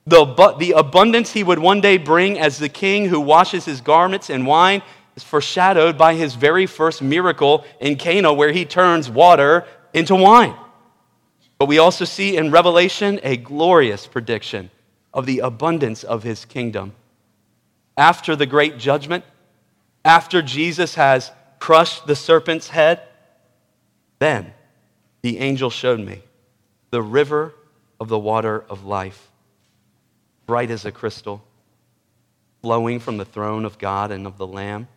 The, 0.06 0.54
the 0.58 0.72
abundance 0.72 1.32
he 1.32 1.42
would 1.42 1.58
one 1.58 1.80
day 1.80 1.96
bring 1.96 2.38
as 2.38 2.58
the 2.58 2.68
king 2.68 3.06
who 3.06 3.20
washes 3.20 3.64
his 3.64 3.80
garments 3.80 4.28
in 4.28 4.44
wine 4.44 4.82
is 5.16 5.22
foreshadowed 5.22 5.96
by 5.96 6.14
his 6.14 6.34
very 6.34 6.66
first 6.66 7.00
miracle 7.00 7.64
in 7.80 7.96
Cana, 7.96 8.32
where 8.32 8.52
he 8.52 8.64
turns 8.64 9.08
water 9.08 9.64
into 9.92 10.14
wine. 10.14 10.54
But 11.58 11.66
we 11.66 11.78
also 11.78 12.04
see 12.04 12.36
in 12.36 12.50
Revelation 12.50 13.20
a 13.22 13.36
glorious 13.36 14.06
prediction 14.06 14.70
of 15.12 15.26
the 15.26 15.38
abundance 15.38 16.02
of 16.02 16.24
his 16.24 16.44
kingdom. 16.44 16.92
After 17.96 18.34
the 18.34 18.46
great 18.46 18.76
judgment, 18.78 19.24
after 20.04 20.42
Jesus 20.42 20.96
has 20.96 21.30
crushed 21.60 22.06
the 22.06 22.16
serpent's 22.16 22.68
head, 22.68 23.00
then 24.18 24.52
the 25.22 25.38
angel 25.38 25.70
showed 25.70 26.00
me 26.00 26.22
the 26.90 27.02
river 27.02 27.54
of 28.00 28.08
the 28.08 28.18
water 28.18 28.64
of 28.68 28.84
life, 28.84 29.30
bright 30.46 30.70
as 30.70 30.84
a 30.84 30.92
crystal, 30.92 31.42
flowing 32.60 32.98
from 32.98 33.16
the 33.16 33.24
throne 33.24 33.64
of 33.64 33.78
God 33.78 34.10
and 34.10 34.26
of 34.26 34.36
the 34.38 34.46
Lamb 34.46 34.88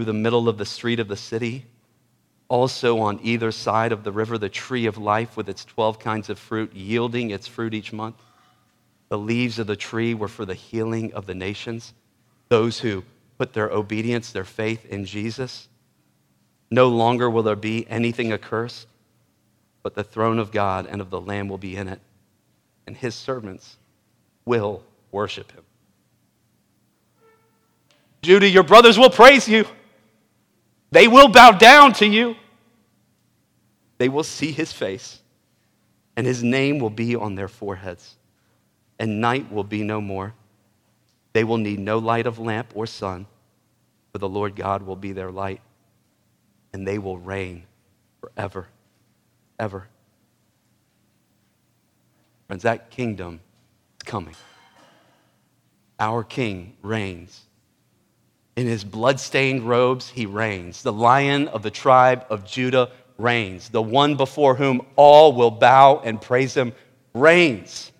through 0.00 0.06
the 0.06 0.12
middle 0.14 0.48
of 0.48 0.56
the 0.56 0.64
street 0.64 0.98
of 0.98 1.08
the 1.08 1.16
city. 1.16 1.66
Also, 2.48 3.00
on 3.00 3.20
either 3.22 3.52
side 3.52 3.92
of 3.92 4.02
the 4.02 4.10
river, 4.10 4.38
the 4.38 4.48
tree 4.48 4.86
of 4.86 4.96
life 4.96 5.36
with 5.36 5.46
its 5.46 5.62
12 5.66 5.98
kinds 5.98 6.30
of 6.30 6.38
fruit, 6.38 6.74
yielding 6.74 7.28
its 7.28 7.46
fruit 7.46 7.74
each 7.74 7.92
month. 7.92 8.16
The 9.10 9.18
leaves 9.18 9.58
of 9.58 9.66
the 9.66 9.76
tree 9.76 10.14
were 10.14 10.26
for 10.26 10.46
the 10.46 10.54
healing 10.54 11.12
of 11.12 11.26
the 11.26 11.34
nations, 11.34 11.92
those 12.48 12.78
who 12.78 13.04
put 13.36 13.52
their 13.52 13.68
obedience, 13.68 14.32
their 14.32 14.46
faith 14.46 14.86
in 14.86 15.04
Jesus. 15.04 15.68
No 16.70 16.88
longer 16.88 17.28
will 17.28 17.42
there 17.42 17.54
be 17.54 17.86
anything 17.90 18.32
accursed 18.32 18.86
but 19.82 19.94
the 19.94 20.04
throne 20.04 20.38
of 20.38 20.50
God 20.50 20.86
and 20.86 21.02
of 21.02 21.10
the 21.10 21.20
Lamb 21.20 21.46
will 21.46 21.58
be 21.58 21.76
in 21.76 21.88
it, 21.88 22.00
and 22.86 22.96
his 22.96 23.14
servants 23.14 23.76
will 24.46 24.82
worship 25.12 25.52
him. 25.52 25.64
Judah, 28.22 28.48
your 28.48 28.62
brothers 28.62 28.98
will 28.98 29.10
praise 29.10 29.46
you. 29.46 29.66
They 30.90 31.08
will 31.08 31.28
bow 31.28 31.52
down 31.52 31.92
to 31.94 32.06
you. 32.06 32.36
They 33.98 34.08
will 34.08 34.24
see 34.24 34.50
his 34.50 34.72
face, 34.72 35.20
and 36.16 36.26
his 36.26 36.42
name 36.42 36.78
will 36.78 36.90
be 36.90 37.14
on 37.14 37.34
their 37.34 37.48
foreheads, 37.48 38.16
and 38.98 39.20
night 39.20 39.52
will 39.52 39.64
be 39.64 39.82
no 39.82 40.00
more. 40.00 40.34
They 41.32 41.44
will 41.44 41.58
need 41.58 41.78
no 41.78 41.98
light 41.98 42.26
of 42.26 42.38
lamp 42.38 42.72
or 42.74 42.86
sun, 42.86 43.26
for 44.12 44.18
the 44.18 44.28
Lord 44.28 44.56
God 44.56 44.82
will 44.82 44.96
be 44.96 45.12
their 45.12 45.30
light, 45.30 45.60
and 46.72 46.86
they 46.86 46.98
will 46.98 47.18
reign 47.18 47.64
forever 48.20 48.68
ever. 49.60 49.86
Friends, 52.46 52.62
that 52.64 52.90
kingdom 52.90 53.40
is 54.00 54.04
coming. 54.04 54.34
Our 56.00 56.24
king 56.24 56.76
reigns. 56.82 57.42
In 58.56 58.66
his 58.66 58.84
blood-stained 58.84 59.62
robes, 59.62 60.10
he 60.10 60.26
reigns. 60.26 60.82
The 60.82 60.92
lion 60.92 61.48
of 61.48 61.62
the 61.62 61.70
tribe 61.70 62.26
of 62.28 62.44
Judah 62.44 62.90
reigns. 63.16 63.68
The 63.68 63.82
one 63.82 64.16
before 64.16 64.56
whom 64.56 64.82
all 64.96 65.32
will 65.32 65.50
bow 65.50 66.00
and 66.04 66.20
praise 66.20 66.54
him 66.54 66.72
reigns. 67.14 67.92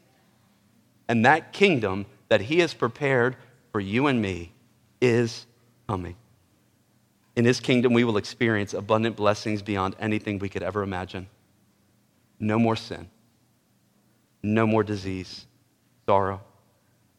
And 1.09 1.25
that 1.25 1.53
kingdom 1.53 2.07
that 2.29 2.41
he 2.41 2.59
has 2.61 2.75
prepared 2.75 3.37
for 3.73 3.81
you 3.81 4.07
and 4.07 4.21
me 4.21 4.53
is 5.01 5.47
coming. 5.89 6.17
In 7.37 7.45
his 7.45 7.61
kingdom, 7.61 7.93
we 7.93 8.05
will 8.05 8.17
experience 8.17 8.75
abundant 8.75 9.17
blessings 9.17 9.63
beyond 9.63 9.97
anything 9.99 10.39
we 10.39 10.49
could 10.49 10.63
ever 10.63 10.83
imagine. 10.83 11.27
No 12.39 12.59
more 12.59 12.77
sin. 12.77 13.09
No 14.43 14.67
more 14.67 14.83
disease, 14.83 15.47
sorrow, 16.07 16.41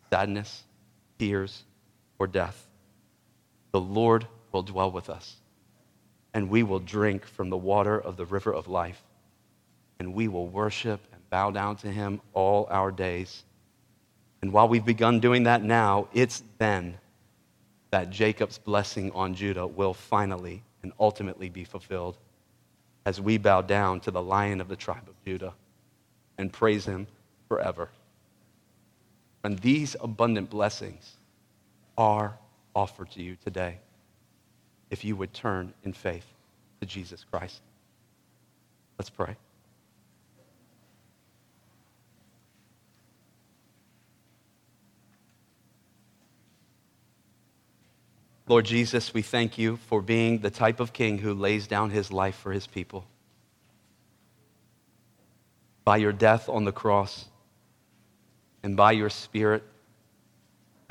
sadness, 0.10 0.64
tears, 1.20 1.64
or 2.18 2.28
death. 2.28 2.68
The 3.72 3.82
Lord 3.82 4.28
will 4.52 4.64
dwell 4.64 4.92
with 4.92 5.10
us, 5.10 5.38
and 6.34 6.50
we 6.50 6.64
will 6.64 6.80
drink 6.80 7.26
from 7.26 7.50
the 7.50 7.58
water 7.58 8.00
of 8.00 8.18
the 8.18 8.26
river 8.26 8.54
of 8.54 8.68
life, 8.68 9.02
and 10.00 10.14
we 10.14 10.28
will 10.28 10.48
worship 10.48 11.00
and 11.14 11.30
bow 11.30 11.52
down 11.52 11.78
to 11.78 11.92
him 11.92 12.22
all 12.34 12.68
our 12.70 12.92
days. 12.92 13.44
And 14.42 14.52
while 14.52 14.68
we've 14.68 14.86
begun 14.86 15.20
doing 15.20 15.44
that 15.44 15.64
now, 15.64 16.08
it's 16.14 16.44
then 16.58 16.98
that 17.92 18.10
Jacob's 18.10 18.58
blessing 18.58 19.12
on 19.12 19.36
Judah 19.36 19.68
will 19.68 19.94
finally 19.94 20.64
and 20.84 20.92
ultimately 21.00 21.50
be 21.50 21.64
fulfilled 21.64 22.18
as 23.06 23.22
we 23.22 23.38
bow 23.38 23.62
down 23.62 24.00
to 24.02 24.12
the 24.12 24.22
lion 24.22 24.62
of 24.62 24.68
the 24.68 24.76
tribe 24.76 25.08
of 25.08 25.16
Judah 25.26 25.54
and 26.38 26.52
praise 26.52 26.86
him 26.86 27.08
forever. 27.48 27.90
And 29.44 29.60
these 29.60 29.96
abundant 30.02 30.50
blessings 30.50 31.18
are 31.98 32.38
offered 32.76 33.12
to 33.12 33.22
you 33.22 33.36
today 33.44 33.78
if 34.90 35.04
you 35.04 35.16
would 35.16 35.34
turn 35.34 35.74
in 35.84 35.94
faith 35.94 36.26
to 36.80 36.86
Jesus 36.86 37.24
Christ. 37.24 37.62
Let's 38.98 39.10
pray. 39.10 39.36
Lord 48.48 48.66
Jesus, 48.66 49.14
we 49.14 49.22
thank 49.22 49.58
you 49.58 49.78
for 49.78 50.02
being 50.02 50.40
the 50.40 50.50
type 50.50 50.82
of 50.82 50.92
king 50.92 51.20
who 51.20 51.34
lays 51.34 51.68
down 51.68 51.90
his 51.90 52.12
life 52.12 52.36
for 52.36 52.52
his 52.52 52.68
people. 52.68 53.06
By 55.86 55.98
your 55.98 56.12
death 56.12 56.50
on 56.50 56.66
the 56.66 56.74
cross 56.74 57.28
and 58.62 58.76
by 58.76 58.92
your 58.92 59.10
spirit, 59.10 59.64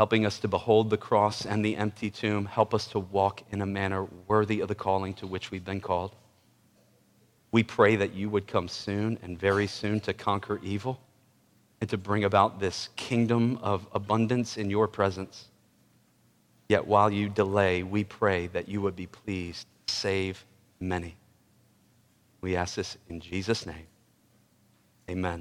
helping 0.00 0.24
us 0.24 0.38
to 0.38 0.48
behold 0.48 0.88
the 0.88 0.96
cross 0.96 1.44
and 1.44 1.62
the 1.62 1.76
empty 1.76 2.08
tomb, 2.08 2.46
help 2.46 2.72
us 2.72 2.86
to 2.86 2.98
walk 2.98 3.42
in 3.52 3.60
a 3.60 3.66
manner 3.66 4.06
worthy 4.28 4.60
of 4.60 4.68
the 4.68 4.74
calling 4.74 5.12
to 5.12 5.26
which 5.26 5.50
we've 5.50 5.66
been 5.66 5.78
called. 5.78 6.16
We 7.52 7.62
pray 7.62 7.96
that 7.96 8.14
you 8.14 8.30
would 8.30 8.46
come 8.46 8.66
soon 8.66 9.18
and 9.22 9.38
very 9.38 9.66
soon 9.66 10.00
to 10.00 10.14
conquer 10.14 10.58
evil 10.62 10.98
and 11.82 11.90
to 11.90 11.98
bring 11.98 12.24
about 12.24 12.58
this 12.58 12.88
kingdom 12.96 13.58
of 13.60 13.86
abundance 13.92 14.56
in 14.56 14.70
your 14.70 14.88
presence. 14.88 15.48
Yet 16.70 16.86
while 16.86 17.12
you 17.12 17.28
delay, 17.28 17.82
we 17.82 18.02
pray 18.04 18.46
that 18.54 18.70
you 18.70 18.80
would 18.80 18.96
be 18.96 19.06
pleased 19.06 19.66
to 19.86 19.94
save 19.94 20.42
many. 20.80 21.14
We 22.40 22.56
ask 22.56 22.74
this 22.74 22.96
in 23.10 23.20
Jesus' 23.20 23.66
name. 23.66 23.86
Amen. 25.10 25.38